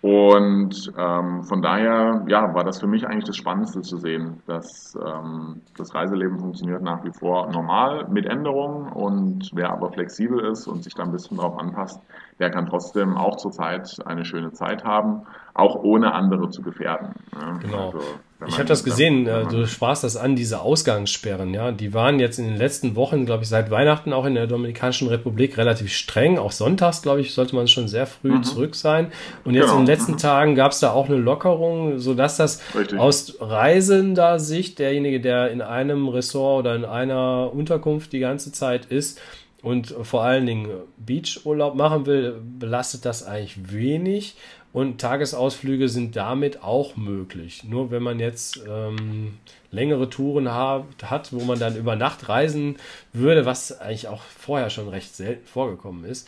Und 0.01 0.91
ähm, 0.97 1.43
von 1.43 1.61
daher 1.61 2.25
ja, 2.27 2.55
war 2.55 2.63
das 2.63 2.79
für 2.79 2.87
mich 2.87 3.05
eigentlich 3.05 3.25
das 3.25 3.37
Spannendste 3.37 3.81
zu 3.81 3.97
sehen, 3.97 4.41
dass 4.47 4.95
ähm, 4.95 5.61
das 5.77 5.93
Reiseleben 5.93 6.39
funktioniert 6.39 6.81
nach 6.81 7.03
wie 7.03 7.11
vor 7.11 7.51
normal 7.51 8.07
mit 8.09 8.25
Änderungen 8.25 8.91
und 8.91 9.51
wer 9.53 9.71
aber 9.71 9.91
flexibel 9.91 10.39
ist 10.45 10.65
und 10.65 10.83
sich 10.83 10.95
da 10.95 11.03
ein 11.03 11.11
bisschen 11.11 11.37
darauf 11.37 11.59
anpasst, 11.59 12.01
der 12.39 12.49
kann 12.49 12.65
trotzdem 12.65 13.15
auch 13.15 13.35
zurzeit 13.35 13.95
eine 14.07 14.25
schöne 14.25 14.51
Zeit 14.53 14.83
haben, 14.83 15.21
auch 15.53 15.75
ohne 15.75 16.13
andere 16.13 16.49
zu 16.49 16.63
gefährden. 16.63 17.13
Ne? 17.35 17.59
Genau. 17.61 17.85
Also, 17.85 17.99
ich 18.47 18.55
habe 18.55 18.65
das 18.65 18.83
gesehen, 18.83 19.25
dann, 19.25 19.47
äh, 19.47 19.49
du 19.49 19.67
sprachst 19.67 20.03
das 20.03 20.17
an, 20.17 20.35
diese 20.35 20.61
Ausgangssperren, 20.61 21.53
ja, 21.53 21.71
die 21.71 21.93
waren 21.93 22.19
jetzt 22.19 22.39
in 22.39 22.47
den 22.47 22.57
letzten 22.57 22.95
Wochen, 22.95 23.25
glaube 23.25 23.43
ich, 23.43 23.49
seit 23.49 23.69
Weihnachten 23.69 24.13
auch 24.13 24.25
in 24.25 24.35
der 24.35 24.47
Dominikanischen 24.47 25.07
Republik 25.07 25.57
relativ 25.57 25.91
streng. 25.93 26.39
Auch 26.39 26.51
sonntags, 26.51 27.01
glaube 27.01 27.21
ich, 27.21 27.33
sollte 27.33 27.55
man 27.55 27.67
schon 27.67 27.87
sehr 27.87 28.07
früh 28.07 28.31
mhm. 28.31 28.43
zurück 28.43 28.75
sein. 28.75 29.11
Und 29.43 29.53
jetzt 29.53 29.65
genau. 29.65 29.79
in 29.79 29.85
den 29.85 29.87
letzten 29.87 30.13
mhm. 30.13 30.17
Tagen 30.17 30.55
gab 30.55 30.71
es 30.71 30.79
da 30.79 30.91
auch 30.91 31.07
eine 31.07 31.17
Lockerung, 31.17 31.99
sodass 31.99 32.37
das 32.37 32.61
Richtig. 32.75 32.99
aus 32.99 33.35
reisender 33.39 34.39
Sicht, 34.39 34.79
derjenige, 34.79 35.21
der 35.21 35.51
in 35.51 35.61
einem 35.61 36.07
Ressort 36.07 36.65
oder 36.65 36.75
in 36.75 36.85
einer 36.85 37.51
Unterkunft 37.53 38.11
die 38.13 38.19
ganze 38.19 38.51
Zeit 38.51 38.85
ist, 38.85 39.19
und 39.61 39.93
vor 40.01 40.23
allen 40.23 40.47
Dingen 40.47 40.69
Beachurlaub 40.97 41.75
machen 41.75 42.07
will, 42.07 42.41
belastet 42.59 43.05
das 43.05 43.23
eigentlich 43.23 43.71
wenig. 43.71 44.35
Und 44.73 45.01
Tagesausflüge 45.01 45.89
sind 45.89 46.15
damit 46.15 46.63
auch 46.63 46.95
möglich. 46.95 47.63
Nur 47.65 47.91
wenn 47.91 48.03
man 48.03 48.19
jetzt 48.19 48.61
ähm, 48.69 49.37
längere 49.69 50.09
Touren 50.09 50.49
hat, 50.51 50.85
hat, 51.03 51.33
wo 51.33 51.43
man 51.43 51.59
dann 51.59 51.75
über 51.75 51.95
Nacht 51.97 52.29
reisen 52.29 52.77
würde, 53.11 53.45
was 53.45 53.79
eigentlich 53.79 54.07
auch 54.07 54.21
vorher 54.21 54.69
schon 54.69 54.87
recht 54.87 55.15
selten 55.15 55.45
vorgekommen 55.45 56.05
ist, 56.05 56.27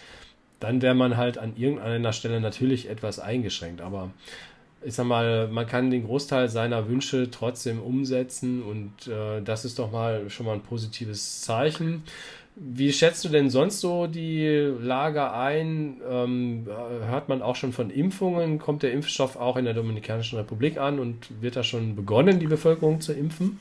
dann 0.59 0.81
wäre 0.81 0.95
man 0.95 1.15
halt 1.17 1.37
an 1.37 1.55
irgendeiner 1.55 2.13
Stelle 2.13 2.41
natürlich 2.41 2.89
etwas 2.89 3.19
eingeschränkt. 3.19 3.81
Aber 3.81 4.11
ich 4.85 4.93
sag 4.93 5.05
mal, 5.05 5.47
man 5.47 5.65
kann 5.65 5.91
den 5.91 6.05
Großteil 6.05 6.49
seiner 6.49 6.89
Wünsche 6.89 7.31
trotzdem 7.31 7.81
umsetzen 7.81 8.63
und 8.63 9.07
äh, 9.07 9.41
das 9.41 9.65
ist 9.65 9.79
doch 9.79 9.91
mal 9.91 10.29
schon 10.29 10.45
mal 10.45 10.53
ein 10.53 10.61
positives 10.61 11.41
Zeichen. 11.41 12.03
Wie 12.55 12.91
schätzt 12.93 13.25
du 13.25 13.29
denn 13.29 13.49
sonst 13.49 13.81
so 13.81 14.05
die 14.05 14.47
Lage 14.79 15.31
ein? 15.33 16.01
Ähm, 16.07 16.67
hört 17.09 17.27
man 17.27 17.41
auch 17.41 17.55
schon 17.55 17.73
von 17.73 17.89
Impfungen? 17.89 18.59
Kommt 18.59 18.83
der 18.83 18.91
Impfstoff 18.93 19.37
auch 19.37 19.57
in 19.57 19.65
der 19.65 19.73
Dominikanischen 19.73 20.37
Republik 20.37 20.77
an 20.77 20.99
und 20.99 21.41
wird 21.41 21.55
da 21.55 21.63
schon 21.63 21.95
begonnen, 21.95 22.39
die 22.39 22.47
Bevölkerung 22.47 23.01
zu 23.01 23.11
impfen? 23.11 23.59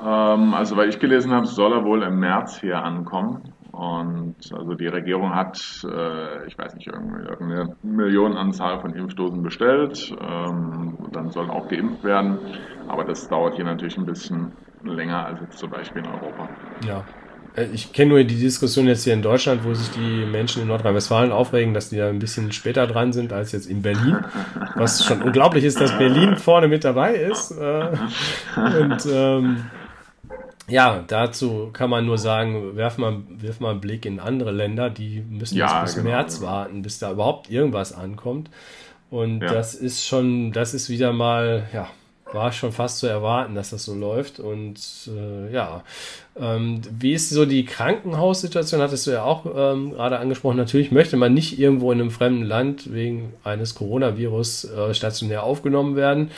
Ähm, 0.00 0.54
also, 0.54 0.76
weil 0.76 0.88
ich 0.88 1.00
gelesen 1.00 1.32
habe, 1.32 1.46
soll 1.46 1.72
er 1.72 1.84
wohl 1.84 2.04
im 2.04 2.20
März 2.20 2.60
hier 2.60 2.80
ankommen. 2.80 3.52
Und 3.72 4.36
also 4.52 4.74
die 4.74 4.86
Regierung 4.86 5.34
hat, 5.34 5.58
äh, 5.84 6.46
ich 6.46 6.56
weiß 6.58 6.74
nicht, 6.74 6.86
irgendeine 6.86 7.76
Millionenanzahl 7.82 8.80
von 8.80 8.94
Impfdosen 8.94 9.42
bestellt. 9.42 10.14
Ähm, 10.20 10.96
dann 11.12 11.30
soll 11.30 11.50
auch 11.50 11.68
geimpft 11.68 12.04
werden. 12.04 12.38
Aber 12.86 13.04
das 13.04 13.28
dauert 13.28 13.56
hier 13.56 13.64
natürlich 13.64 13.96
ein 13.96 14.06
bisschen 14.06 14.52
länger 14.84 15.26
als 15.26 15.40
jetzt 15.40 15.58
zum 15.58 15.70
Beispiel 15.70 16.02
in 16.02 16.08
Europa. 16.08 16.48
Ja, 16.86 17.04
ich 17.72 17.92
kenne 17.92 18.10
nur 18.10 18.24
die 18.24 18.38
Diskussion 18.38 18.86
jetzt 18.86 19.04
hier 19.04 19.14
in 19.14 19.22
Deutschland, 19.22 19.64
wo 19.64 19.74
sich 19.74 19.90
die 19.90 20.24
Menschen 20.24 20.62
in 20.62 20.68
Nordrhein-Westfalen 20.68 21.32
aufregen, 21.32 21.74
dass 21.74 21.88
die 21.88 21.96
da 21.96 22.08
ein 22.08 22.18
bisschen 22.18 22.52
später 22.52 22.86
dran 22.86 23.12
sind 23.12 23.32
als 23.32 23.52
jetzt 23.52 23.66
in 23.66 23.82
Berlin. 23.82 24.18
Was 24.76 25.04
schon 25.04 25.22
unglaublich 25.22 25.64
ist, 25.64 25.80
dass 25.80 25.96
Berlin 25.98 26.36
vorne 26.36 26.68
mit 26.68 26.84
dabei 26.84 27.14
ist. 27.14 27.50
Äh, 27.52 27.88
und 28.56 29.06
ähm, 29.12 29.64
ja, 30.68 31.02
dazu 31.06 31.70
kann 31.72 31.90
man 31.90 32.06
nur 32.06 32.18
sagen, 32.18 32.76
werf 32.76 32.96
mal, 32.98 33.16
wirf 33.28 33.58
mal 33.58 33.72
einen 33.72 33.80
Blick 33.80 34.06
in 34.06 34.20
andere 34.20 34.52
Länder, 34.52 34.88
die 34.88 35.20
müssen 35.28 35.56
ja, 35.56 35.82
bis 35.82 35.96
genau, 35.96 36.10
März 36.10 36.38
genau. 36.38 36.52
warten, 36.52 36.82
bis 36.82 37.00
da 37.00 37.10
überhaupt 37.10 37.50
irgendwas 37.50 37.92
ankommt. 37.92 38.50
Und 39.10 39.42
ja. 39.42 39.52
das 39.52 39.74
ist 39.74 40.06
schon, 40.06 40.52
das 40.52 40.72
ist 40.72 40.88
wieder 40.88 41.12
mal, 41.12 41.66
ja, 41.72 41.88
war 42.32 42.52
schon 42.52 42.72
fast 42.72 42.98
zu 42.98 43.06
erwarten, 43.06 43.54
dass 43.54 43.70
das 43.70 43.84
so 43.84 43.94
läuft. 43.94 44.40
Und 44.40 44.78
äh, 45.08 45.52
ja, 45.52 45.82
ähm, 46.38 46.80
wie 46.98 47.12
ist 47.12 47.30
so 47.30 47.44
die 47.44 47.64
Krankenhaussituation? 47.64 48.80
Hattest 48.80 49.06
du 49.06 49.10
ja 49.10 49.24
auch 49.24 49.46
ähm, 49.46 49.92
gerade 49.92 50.18
angesprochen. 50.18 50.56
Natürlich 50.56 50.90
möchte 50.90 51.16
man 51.16 51.34
nicht 51.34 51.58
irgendwo 51.58 51.92
in 51.92 52.00
einem 52.00 52.10
fremden 52.10 52.44
Land 52.44 52.92
wegen 52.92 53.32
eines 53.44 53.74
Coronavirus 53.74 54.64
äh, 54.64 54.94
stationär 54.94 55.42
aufgenommen 55.42 55.96
werden. 55.96 56.30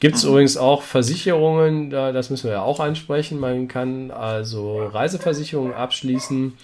Gibt 0.00 0.16
es 0.16 0.24
übrigens 0.24 0.56
auch 0.56 0.82
Versicherungen, 0.82 1.90
da, 1.90 2.12
das 2.12 2.30
müssen 2.30 2.44
wir 2.44 2.52
ja 2.52 2.62
auch 2.62 2.78
ansprechen. 2.78 3.40
Man 3.40 3.66
kann 3.66 4.12
also 4.12 4.86
Reiseversicherungen 4.86 5.72
abschließen, 5.72 6.54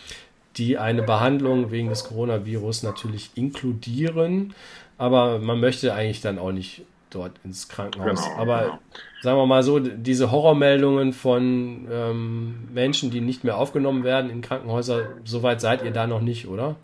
die 0.56 0.78
eine 0.78 1.02
Behandlung 1.02 1.72
wegen 1.72 1.88
des 1.88 2.04
Coronavirus 2.04 2.84
natürlich 2.84 3.30
inkludieren. 3.34 4.54
Aber 4.98 5.40
man 5.40 5.58
möchte 5.58 5.92
eigentlich 5.92 6.20
dann 6.20 6.38
auch 6.38 6.52
nicht 6.52 6.82
dort 7.14 7.32
ins 7.44 7.68
Krankenhaus. 7.68 8.24
Genau, 8.24 8.40
Aber 8.40 8.60
genau. 8.60 8.78
sagen 9.22 9.38
wir 9.38 9.46
mal 9.46 9.62
so, 9.62 9.78
diese 9.78 10.30
Horrormeldungen 10.30 11.12
von 11.12 11.86
ähm, 11.90 12.68
Menschen, 12.72 13.10
die 13.10 13.20
nicht 13.20 13.44
mehr 13.44 13.56
aufgenommen 13.56 14.04
werden 14.04 14.30
in 14.30 14.40
Krankenhäuser, 14.42 15.02
soweit 15.24 15.60
seid 15.60 15.84
ihr 15.84 15.92
da 15.92 16.06
noch 16.06 16.20
nicht, 16.20 16.48
oder? 16.48 16.76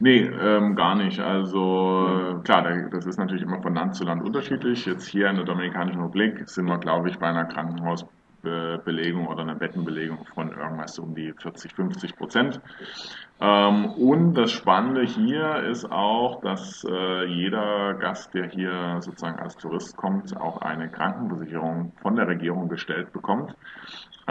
Nee, 0.00 0.20
ähm, 0.20 0.76
gar 0.76 0.94
nicht. 0.94 1.18
Also 1.18 2.40
klar, 2.44 2.88
das 2.90 3.06
ist 3.06 3.18
natürlich 3.18 3.42
immer 3.42 3.60
von 3.60 3.74
Land 3.74 3.96
zu 3.96 4.04
Land 4.04 4.22
unterschiedlich. 4.22 4.86
Jetzt 4.86 5.08
hier 5.08 5.28
in 5.28 5.36
der 5.36 5.44
Dominikanischen 5.44 6.00
Republik 6.00 6.48
sind 6.48 6.66
wir, 6.66 6.78
glaube 6.78 7.10
ich, 7.10 7.18
bei 7.18 7.26
einer 7.26 7.46
Krankenhausbelegung 7.46 9.26
oder 9.26 9.42
einer 9.42 9.56
Bettenbelegung 9.56 10.24
von 10.34 10.52
irgendwas 10.52 10.98
um 11.00 11.16
die 11.16 11.32
40, 11.32 11.74
50 11.74 12.16
Prozent. 12.16 12.60
Ähm, 13.40 13.92
und 13.92 14.34
das 14.34 14.50
Spannende 14.50 15.02
hier 15.02 15.62
ist 15.70 15.90
auch, 15.90 16.40
dass 16.40 16.84
äh, 16.84 17.24
jeder 17.26 17.94
Gast, 17.94 18.34
der 18.34 18.48
hier 18.48 18.96
sozusagen 19.00 19.38
als 19.38 19.56
Tourist 19.56 19.96
kommt, 19.96 20.36
auch 20.36 20.60
eine 20.60 20.88
Krankenversicherung 20.88 21.92
von 22.02 22.16
der 22.16 22.26
Regierung 22.26 22.68
gestellt 22.68 23.12
bekommt. 23.12 23.54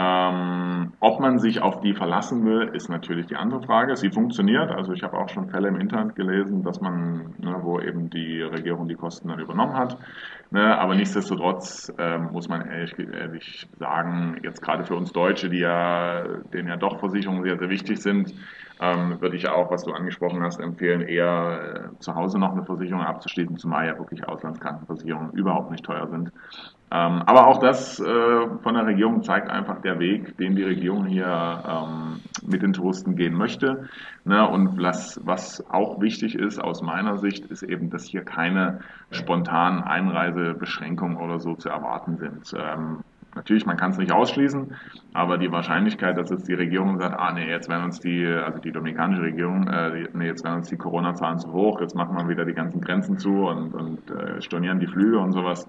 Ähm, 0.00 0.92
ob 1.00 1.18
man 1.20 1.38
sich 1.38 1.60
auf 1.60 1.80
die 1.80 1.94
verlassen 1.94 2.44
will, 2.44 2.70
ist 2.72 2.88
natürlich 2.88 3.26
die 3.26 3.34
andere 3.34 3.62
Frage. 3.62 3.96
Sie 3.96 4.10
funktioniert. 4.10 4.70
Also 4.70 4.92
ich 4.92 5.02
habe 5.02 5.16
auch 5.16 5.28
schon 5.28 5.48
Fälle 5.48 5.68
im 5.68 5.80
Internet 5.80 6.14
gelesen, 6.14 6.62
dass 6.62 6.80
man, 6.80 7.34
ne, 7.38 7.56
wo 7.62 7.80
eben 7.80 8.08
die 8.10 8.42
Regierung 8.42 8.86
die 8.86 8.94
Kosten 8.94 9.28
dann 9.28 9.40
übernommen 9.40 9.74
hat. 9.74 9.98
Ne, 10.50 10.78
aber 10.78 10.94
nichtsdestotrotz 10.94 11.92
ähm, 11.98 12.28
muss 12.30 12.48
man 12.48 12.68
ehrlich, 12.68 12.94
ehrlich 12.96 13.68
sagen, 13.78 14.38
jetzt 14.44 14.62
gerade 14.62 14.84
für 14.84 14.94
uns 14.94 15.12
Deutsche, 15.12 15.48
die 15.48 15.60
ja, 15.60 16.22
denen 16.52 16.68
ja 16.68 16.76
doch 16.76 17.00
Versicherungen 17.00 17.42
sehr, 17.42 17.58
sehr 17.58 17.70
wichtig 17.70 18.00
sind, 18.00 18.32
ähm, 18.80 19.20
würde 19.20 19.36
ich 19.36 19.48
auch, 19.48 19.70
was 19.70 19.84
du 19.84 19.92
angesprochen 19.92 20.42
hast, 20.42 20.60
empfehlen, 20.60 21.02
eher 21.02 21.90
äh, 21.94 21.98
zu 21.98 22.14
Hause 22.14 22.38
noch 22.38 22.52
eine 22.52 22.64
Versicherung 22.64 23.02
abzuschließen, 23.02 23.56
zumal 23.56 23.86
ja 23.86 23.98
wirklich 23.98 24.26
Auslandskrankenversicherungen 24.26 25.32
überhaupt 25.32 25.70
nicht 25.70 25.84
teuer 25.84 26.06
sind. 26.08 26.32
Ähm, 26.90 27.22
aber 27.26 27.48
auch 27.48 27.58
das 27.58 28.00
äh, 28.00 28.46
von 28.62 28.74
der 28.74 28.86
Regierung 28.86 29.22
zeigt 29.22 29.50
einfach 29.50 29.82
der 29.82 29.98
Weg, 29.98 30.38
den 30.38 30.56
die 30.56 30.62
Regierung 30.62 31.04
hier 31.04 31.26
ähm, 31.26 32.20
mit 32.46 32.62
den 32.62 32.72
Touristen 32.72 33.14
gehen 33.14 33.34
möchte. 33.34 33.88
Ne? 34.24 34.48
Und 34.48 34.80
was, 34.82 35.20
was 35.24 35.62
auch 35.70 36.00
wichtig 36.00 36.34
ist 36.34 36.58
aus 36.58 36.80
meiner 36.80 37.18
Sicht, 37.18 37.44
ist 37.46 37.62
eben, 37.62 37.90
dass 37.90 38.04
hier 38.04 38.24
keine 38.24 38.80
spontanen 39.10 39.82
Einreisebeschränkungen 39.82 41.18
oder 41.18 41.40
so 41.40 41.56
zu 41.56 41.68
erwarten 41.68 42.16
sind. 42.16 42.54
Ähm, 42.58 43.00
Natürlich, 43.34 43.66
man 43.66 43.76
kann 43.76 43.90
es 43.90 43.98
nicht 43.98 44.10
ausschließen, 44.10 44.74
aber 45.12 45.38
die 45.38 45.52
Wahrscheinlichkeit, 45.52 46.16
dass 46.16 46.30
jetzt 46.30 46.48
die 46.48 46.54
Regierung 46.54 46.98
sagt, 46.98 47.18
ah 47.18 47.32
nee, 47.32 47.48
jetzt 47.48 47.68
werden 47.68 47.84
uns 47.84 48.00
die, 48.00 48.26
also 48.26 48.58
die 48.58 48.72
dominikanische 48.72 49.22
Regierung, 49.22 49.68
äh, 49.68 50.08
nee, 50.12 50.26
jetzt 50.26 50.44
werden 50.44 50.56
uns 50.56 50.68
die 50.68 50.76
Corona-Zahlen 50.76 51.38
zu 51.38 51.52
hoch, 51.52 51.80
jetzt 51.80 51.94
machen 51.94 52.16
wir 52.16 52.28
wieder 52.28 52.44
die 52.44 52.54
ganzen 52.54 52.80
Grenzen 52.80 53.18
zu 53.18 53.46
und, 53.46 53.74
und 53.74 54.10
äh, 54.10 54.40
stornieren 54.40 54.80
die 54.80 54.86
Flüge 54.86 55.18
und 55.18 55.32
sowas. 55.32 55.68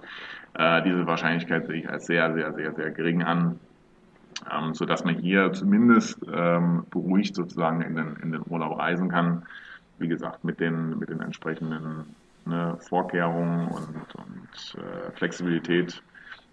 Äh, 0.53 0.83
diese 0.83 1.05
Wahrscheinlichkeit 1.05 1.67
sehe 1.67 1.75
ich 1.81 1.89
als 1.89 2.05
sehr, 2.05 2.33
sehr, 2.33 2.53
sehr, 2.53 2.73
sehr 2.73 2.91
gering 2.91 3.23
an, 3.23 3.59
ähm, 4.51 4.73
sodass 4.73 5.03
man 5.03 5.15
hier 5.15 5.51
zumindest 5.51 6.19
ähm, 6.33 6.85
beruhigt 6.89 7.35
sozusagen 7.35 7.81
in 7.81 7.95
den, 7.95 8.15
in 8.23 8.31
den 8.31 8.41
Urlaub 8.49 8.79
reisen 8.79 9.09
kann. 9.09 9.43
Wie 9.99 10.07
gesagt, 10.07 10.43
mit 10.43 10.59
den, 10.59 10.97
mit 10.97 11.09
den 11.09 11.19
entsprechenden 11.19 12.15
ne, 12.45 12.77
Vorkehrungen 12.79 13.67
und, 13.67 14.15
und 14.15 14.81
äh, 14.81 15.11
Flexibilität. 15.11 16.01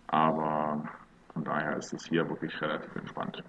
Aber 0.09 0.85
von 1.33 1.45
daher 1.45 1.77
ist 1.77 1.93
es 1.93 2.07
hier 2.07 2.29
wirklich 2.29 2.61
relativ 2.61 2.95
entspannt. 2.97 3.43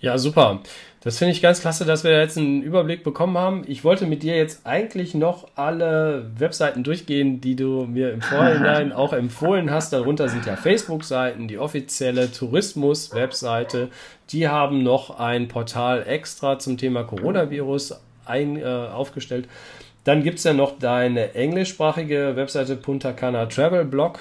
Ja, 0.00 0.16
super. 0.16 0.60
Das 1.00 1.18
finde 1.18 1.32
ich 1.32 1.42
ganz 1.42 1.60
klasse, 1.60 1.84
dass 1.84 2.04
wir 2.04 2.18
jetzt 2.18 2.38
einen 2.38 2.62
Überblick 2.62 3.02
bekommen 3.02 3.36
haben. 3.36 3.64
Ich 3.66 3.82
wollte 3.82 4.06
mit 4.06 4.22
dir 4.22 4.36
jetzt 4.36 4.64
eigentlich 4.66 5.14
noch 5.14 5.48
alle 5.56 6.30
Webseiten 6.36 6.84
durchgehen, 6.84 7.40
die 7.40 7.56
du 7.56 7.84
mir 7.84 8.12
im 8.12 8.22
Vorhinein 8.22 8.92
auch 8.94 9.12
empfohlen 9.12 9.70
hast. 9.70 9.92
Darunter 9.92 10.28
sind 10.28 10.46
ja 10.46 10.56
Facebook-Seiten, 10.56 11.48
die 11.48 11.58
offizielle 11.58 12.30
Tourismus-Webseite. 12.30 13.90
Die 14.30 14.48
haben 14.48 14.82
noch 14.82 15.18
ein 15.18 15.48
Portal 15.48 16.06
extra 16.06 16.58
zum 16.58 16.78
Thema 16.78 17.02
Coronavirus 17.02 18.00
ein, 18.24 18.56
äh, 18.56 18.64
aufgestellt. 18.64 19.48
Dann 20.04 20.22
gibt 20.22 20.38
es 20.38 20.44
ja 20.44 20.52
noch 20.52 20.78
deine 20.78 21.34
englischsprachige 21.34 22.36
Webseite 22.36 22.76
Punta 22.76 23.12
Cana 23.12 23.46
Travel 23.46 23.84
Blog 23.84 24.20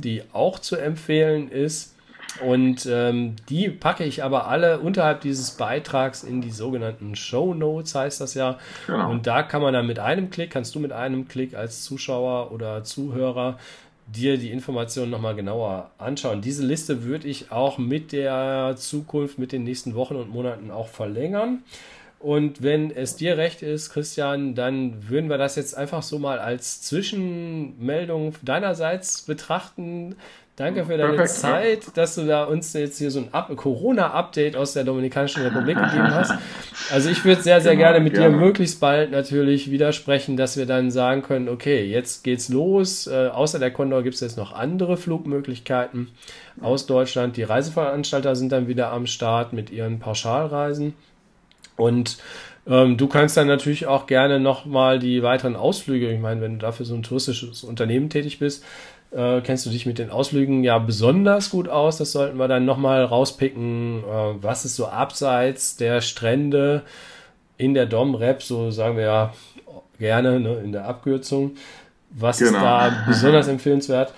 die 0.00 0.22
auch 0.32 0.58
zu 0.58 0.76
empfehlen 0.76 1.50
ist. 1.50 1.96
Und 2.40 2.86
ähm, 2.90 3.36
die 3.50 3.68
packe 3.68 4.04
ich 4.04 4.24
aber 4.24 4.46
alle 4.46 4.80
unterhalb 4.80 5.20
dieses 5.20 5.52
Beitrags 5.52 6.22
in 6.22 6.40
die 6.40 6.50
sogenannten 6.50 7.14
Show 7.14 7.52
Notes, 7.52 7.94
heißt 7.94 8.20
das 8.22 8.34
ja. 8.34 8.58
Genau. 8.86 9.10
Und 9.10 9.26
da 9.26 9.42
kann 9.42 9.60
man 9.60 9.74
dann 9.74 9.86
mit 9.86 9.98
einem 9.98 10.30
Klick, 10.30 10.50
kannst 10.50 10.74
du 10.74 10.80
mit 10.80 10.92
einem 10.92 11.28
Klick 11.28 11.54
als 11.54 11.82
Zuschauer 11.82 12.52
oder 12.52 12.84
Zuhörer 12.84 13.58
dir 14.06 14.38
die 14.38 14.50
Informationen 14.50 15.10
nochmal 15.10 15.34
genauer 15.34 15.90
anschauen. 15.98 16.40
Diese 16.40 16.64
Liste 16.64 17.02
würde 17.04 17.28
ich 17.28 17.52
auch 17.52 17.78
mit 17.78 18.12
der 18.12 18.74
Zukunft, 18.76 19.38
mit 19.38 19.52
den 19.52 19.64
nächsten 19.64 19.94
Wochen 19.94 20.16
und 20.16 20.30
Monaten 20.30 20.70
auch 20.70 20.88
verlängern. 20.88 21.62
Und 22.22 22.62
wenn 22.62 22.92
es 22.92 23.16
dir 23.16 23.36
recht 23.36 23.62
ist, 23.62 23.90
Christian, 23.92 24.54
dann 24.54 25.08
würden 25.08 25.28
wir 25.28 25.38
das 25.38 25.56
jetzt 25.56 25.76
einfach 25.76 26.02
so 26.02 26.20
mal 26.20 26.38
als 26.38 26.80
Zwischenmeldung 26.82 28.34
deinerseits 28.42 29.22
betrachten. 29.22 30.14
Danke 30.54 30.84
für 30.84 30.98
deine 30.98 31.14
Perfekt, 31.14 31.40
Zeit, 31.40 31.96
dass 31.96 32.14
du 32.14 32.26
da 32.26 32.44
uns 32.44 32.74
jetzt 32.74 32.98
hier 32.98 33.10
so 33.10 33.24
ein 33.32 33.56
Corona-Update 33.56 34.54
aus 34.54 34.74
der 34.74 34.84
Dominikanischen 34.84 35.42
Republik 35.42 35.76
gegeben 35.76 36.14
hast. 36.14 36.34
Also 36.92 37.08
ich 37.08 37.24
würde 37.24 37.42
sehr, 37.42 37.60
sehr 37.60 37.72
genau, 37.72 37.88
gerne 37.88 38.00
mit 38.00 38.12
gerne. 38.12 38.36
dir 38.36 38.36
möglichst 38.36 38.78
bald 38.78 39.10
natürlich 39.10 39.70
widersprechen, 39.70 40.36
dass 40.36 40.56
wir 40.58 40.66
dann 40.66 40.90
sagen 40.90 41.22
können, 41.22 41.48
okay, 41.48 41.84
jetzt 41.86 42.22
geht's 42.22 42.50
los. 42.50 43.06
Äh, 43.06 43.28
außer 43.28 43.58
der 43.58 43.70
Condor 43.70 44.02
gibt 44.02 44.14
es 44.14 44.20
jetzt 44.20 44.36
noch 44.36 44.52
andere 44.52 44.96
Flugmöglichkeiten 44.98 46.08
aus 46.60 46.86
Deutschland. 46.86 47.36
Die 47.38 47.42
Reiseveranstalter 47.44 48.36
sind 48.36 48.52
dann 48.52 48.68
wieder 48.68 48.92
am 48.92 49.06
Start 49.06 49.54
mit 49.54 49.70
ihren 49.70 49.98
Pauschalreisen. 50.00 50.94
Und 51.76 52.18
ähm, 52.66 52.96
du 52.96 53.08
kannst 53.08 53.36
dann 53.36 53.48
natürlich 53.48 53.86
auch 53.86 54.06
gerne 54.06 54.38
nochmal 54.38 54.98
die 54.98 55.22
weiteren 55.22 55.56
Ausflüge, 55.56 56.12
ich 56.12 56.20
meine, 56.20 56.40
wenn 56.40 56.54
du 56.54 56.58
dafür 56.58 56.86
so 56.86 56.94
ein 56.94 57.02
touristisches 57.02 57.64
Unternehmen 57.64 58.08
tätig 58.08 58.38
bist, 58.38 58.64
äh, 59.10 59.40
kennst 59.42 59.66
du 59.66 59.70
dich 59.70 59.84
mit 59.84 59.98
den 59.98 60.10
Ausflügen 60.10 60.64
ja 60.64 60.78
besonders 60.78 61.50
gut 61.50 61.68
aus. 61.68 61.98
Das 61.98 62.12
sollten 62.12 62.38
wir 62.38 62.48
dann 62.48 62.64
nochmal 62.64 63.04
rauspicken. 63.04 64.04
Äh, 64.04 64.42
was 64.42 64.64
ist 64.64 64.76
so 64.76 64.86
abseits 64.86 65.76
der 65.76 66.00
Strände 66.00 66.82
in 67.58 67.74
der 67.74 67.86
Dom-Rap, 67.86 68.42
so 68.42 68.70
sagen 68.70 68.96
wir 68.96 69.04
ja 69.04 69.34
gerne 69.98 70.40
ne, 70.40 70.54
in 70.64 70.72
der 70.72 70.86
Abkürzung. 70.86 71.52
Was 72.10 72.38
genau. 72.38 72.50
ist 72.50 72.62
da 72.62 73.04
besonders 73.06 73.48
empfehlenswert? 73.48 74.14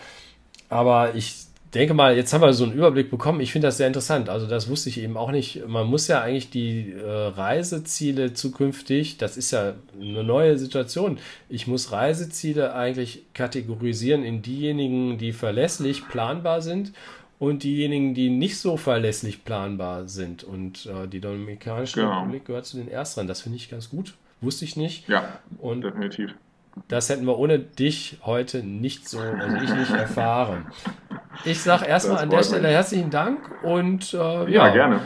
Aber 0.68 1.14
ich 1.14 1.43
denke 1.74 1.94
mal, 1.94 2.16
jetzt 2.16 2.32
haben 2.32 2.40
wir 2.40 2.52
so 2.52 2.64
einen 2.64 2.72
Überblick 2.72 3.10
bekommen. 3.10 3.40
Ich 3.40 3.52
finde 3.52 3.68
das 3.68 3.78
sehr 3.78 3.86
interessant. 3.86 4.28
Also 4.28 4.46
das 4.46 4.68
wusste 4.68 4.88
ich 4.88 5.00
eben 5.00 5.16
auch 5.16 5.30
nicht. 5.30 5.66
Man 5.66 5.86
muss 5.86 6.08
ja 6.08 6.20
eigentlich 6.20 6.50
die 6.50 6.92
äh, 6.92 7.04
Reiseziele 7.04 8.32
zukünftig, 8.32 9.18
das 9.18 9.36
ist 9.36 9.50
ja 9.50 9.74
eine 10.00 10.24
neue 10.24 10.56
Situation. 10.58 11.18
Ich 11.48 11.66
muss 11.66 11.92
Reiseziele 11.92 12.74
eigentlich 12.74 13.24
kategorisieren 13.34 14.22
in 14.24 14.42
diejenigen, 14.42 15.18
die 15.18 15.32
verlässlich 15.32 16.08
planbar 16.08 16.62
sind 16.62 16.92
und 17.38 17.62
diejenigen, 17.64 18.14
die 18.14 18.30
nicht 18.30 18.58
so 18.58 18.76
verlässlich 18.76 19.44
planbar 19.44 20.06
sind. 20.06 20.44
Und 20.44 20.86
äh, 20.86 21.08
die 21.08 21.20
Dominikanische 21.20 22.00
genau. 22.00 22.20
Republik 22.20 22.44
gehört 22.44 22.66
zu 22.66 22.76
den 22.76 22.88
ersteren. 22.88 23.26
Das 23.26 23.40
finde 23.40 23.56
ich 23.56 23.70
ganz 23.70 23.90
gut. 23.90 24.14
Wusste 24.40 24.64
ich 24.64 24.76
nicht. 24.76 25.08
Ja, 25.08 25.40
und 25.58 25.82
definitiv. 25.82 26.34
Das 26.88 27.08
hätten 27.08 27.24
wir 27.26 27.38
ohne 27.38 27.58
dich 27.58 28.18
heute 28.24 28.62
nicht 28.64 29.08
so, 29.08 29.20
also 29.20 29.56
ich 29.56 29.74
nicht 29.74 29.92
erfahren. 29.92 30.66
Ich 31.44 31.60
sage 31.60 31.86
erstmal 31.86 32.18
an 32.18 32.30
der 32.30 32.42
Stelle 32.42 32.68
herzlichen 32.68 33.10
Dank 33.10 33.38
und 33.62 34.14
äh, 34.14 34.16
ja, 34.16 34.44
ja, 34.46 34.68
gerne. 34.68 35.00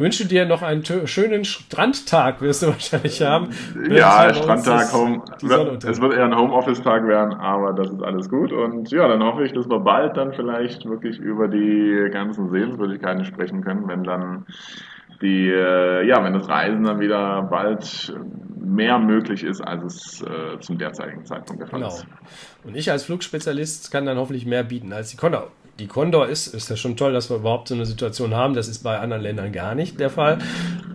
Wünsche 0.00 0.26
dir 0.26 0.46
noch 0.46 0.62
einen 0.62 0.82
schönen 0.84 1.44
Strandtag, 1.44 2.40
wirst 2.40 2.62
du 2.62 2.68
wahrscheinlich 2.68 3.20
haben. 3.20 3.50
Ja, 3.90 4.32
Strandtag, 4.32 4.92
Home, 4.94 5.22
es 5.42 6.00
wird 6.00 6.14
eher 6.14 6.24
ein 6.24 6.34
Homeoffice-Tag 6.34 7.06
werden, 7.06 7.34
aber 7.34 7.74
das 7.74 7.90
ist 7.90 8.02
alles 8.02 8.30
gut. 8.30 8.50
Und 8.50 8.90
ja, 8.90 9.06
dann 9.08 9.22
hoffe 9.22 9.44
ich, 9.44 9.52
dass 9.52 9.68
wir 9.68 9.78
bald 9.80 10.16
dann 10.16 10.32
vielleicht 10.32 10.86
wirklich 10.86 11.18
über 11.18 11.48
die 11.48 12.08
ganzen 12.10 12.50
Sehenswürdigkeiten 12.50 13.26
sprechen 13.26 13.62
können, 13.62 13.88
wenn 13.88 14.04
dann 14.04 14.46
die, 15.20 15.50
äh, 15.50 16.06
ja, 16.06 16.24
wenn 16.24 16.32
das 16.32 16.48
Reisen 16.48 16.84
dann 16.84 16.98
wieder 17.00 17.42
bald 17.42 18.14
mehr 18.56 18.98
möglich 18.98 19.44
ist, 19.44 19.60
als 19.60 19.84
es 19.84 20.22
äh, 20.22 20.58
zum 20.60 20.78
derzeitigen 20.78 21.26
Zeitpunkt 21.26 21.60
der 21.60 21.68
Fall 21.68 21.80
genau. 21.80 21.92
ist. 21.92 22.06
Und 22.64 22.74
ich 22.74 22.90
als 22.90 23.04
Flugspezialist 23.04 23.90
kann 23.90 24.06
dann 24.06 24.16
hoffentlich 24.16 24.46
mehr 24.46 24.62
bieten 24.62 24.92
als 24.92 25.10
die 25.10 25.18
Condor. 25.18 25.50
Die 25.80 25.86
Condor 25.86 26.28
ist, 26.28 26.48
ist 26.48 26.68
ja 26.68 26.76
schon 26.76 26.94
toll, 26.94 27.14
dass 27.14 27.30
wir 27.30 27.38
überhaupt 27.38 27.68
so 27.68 27.74
eine 27.74 27.86
Situation 27.86 28.34
haben. 28.34 28.52
Das 28.52 28.68
ist 28.68 28.82
bei 28.82 28.98
anderen 28.98 29.22
Ländern 29.22 29.50
gar 29.50 29.74
nicht 29.74 29.98
der 29.98 30.10
Fall. 30.10 30.38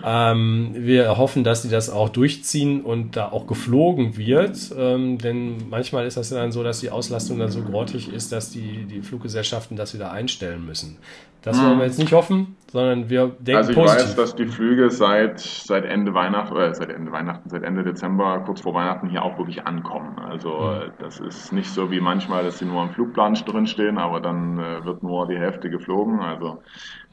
Ähm, 0.08 0.70
wir 0.76 1.18
hoffen, 1.18 1.44
dass 1.44 1.64
sie 1.64 1.70
das 1.70 1.90
auch 1.90 2.10
durchziehen 2.10 2.82
und 2.82 3.18
da 3.18 3.30
auch 3.30 3.48
geflogen 3.48 4.18
wird. 4.18 4.72
Ähm, 4.78 5.18
denn 5.18 5.68
manchmal 5.68 6.06
ist 6.06 6.16
das 6.16 6.30
dann 6.30 6.52
so, 6.52 6.62
dass 6.64 6.80
die 6.80 6.92
Auslastung 6.92 7.40
dann 7.40 7.50
so 7.50 7.64
grottig 7.64 8.14
ist, 8.14 8.32
dass 8.32 8.52
die, 8.52 8.86
die 8.86 9.02
Fluggesellschaften 9.02 9.76
das 9.76 9.96
wieder 9.96 10.12
einstellen 10.12 10.64
müssen. 10.64 10.98
Das 11.42 11.64
wollen 11.64 11.78
wir 11.78 11.86
jetzt 11.86 12.00
nicht 12.00 12.12
hoffen, 12.12 12.56
sondern 12.72 13.08
wir 13.08 13.28
denken 13.28 13.58
Also 13.58 13.70
ich 13.70 13.78
positiv. 13.78 14.04
weiß, 14.04 14.16
dass 14.16 14.36
die 14.36 14.48
Flüge 14.48 14.90
seit, 14.90 15.40
seit 15.40 15.86
Ende 15.86 16.16
Weihnachten, 16.16 16.52
oder 16.52 16.74
seit 16.74 16.90
Ende 16.90 17.12
Weihnachten, 17.12 17.50
seit 17.50 17.62
Ende 17.62 17.84
Dezember, 17.84 18.42
kurz 18.46 18.62
vor 18.62 18.74
Weihnachten 18.74 19.10
hier 19.10 19.22
auch 19.22 19.38
wirklich 19.38 19.64
ankommen. 19.64 20.18
Also 20.18 20.50
mhm. 20.50 20.92
das 21.00 21.20
ist 21.20 21.54
nicht 21.54 21.70
so 21.70 21.92
wie 21.92 22.00
manchmal, 22.00 22.44
dass 22.44 22.58
sie 22.58 22.66
nur 22.66 22.82
am 22.82 22.90
Flugplan 22.90 23.36
drinstehen, 23.36 24.00
aber 24.00 24.22
dann 24.22 24.58
äh, 24.58 24.86
wird 24.86 25.04
nur 25.04 25.28
die 25.28 25.38
Hälfte 25.38 25.70
geflogen. 25.70 26.20
Also 26.20 26.64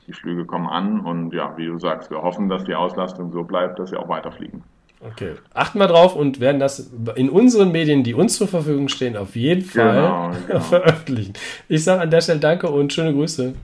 die 0.06 0.12
Flüge 0.12 0.44
kommen 0.44 0.68
an 0.68 1.00
und 1.00 1.32
ja, 1.32 1.56
wie 1.56 1.66
du 1.66 1.78
sagst, 1.78 2.10
wir 2.10 2.22
hoffen, 2.22 2.48
dass 2.48 2.64
die 2.64 2.74
Auslastung 2.74 3.32
so 3.32 3.44
bleibt, 3.44 3.78
dass 3.78 3.90
sie 3.90 3.96
auch 3.96 4.08
weiterfliegen. 4.08 4.62
Okay, 5.04 5.34
achten 5.52 5.80
wir 5.80 5.88
drauf 5.88 6.14
und 6.14 6.38
werden 6.38 6.60
das 6.60 6.92
in 7.16 7.28
unseren 7.28 7.72
Medien, 7.72 8.04
die 8.04 8.14
uns 8.14 8.36
zur 8.36 8.46
Verfügung 8.46 8.88
stehen, 8.88 9.16
auf 9.16 9.34
jeden 9.34 9.62
Fall 9.62 9.94
genau, 9.94 10.30
genau. 10.46 10.60
veröffentlichen. 10.60 11.32
Ich 11.68 11.82
sage 11.82 12.02
an 12.02 12.10
der 12.10 12.20
Stelle 12.20 12.38
Danke 12.38 12.68
und 12.68 12.92
schöne 12.92 13.12
Grüße. 13.12 13.54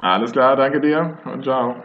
Alles 0.00 0.32
klar, 0.32 0.56
danke 0.56 0.80
dir 0.80 1.18
und 1.26 1.44
ciao. 1.44 1.76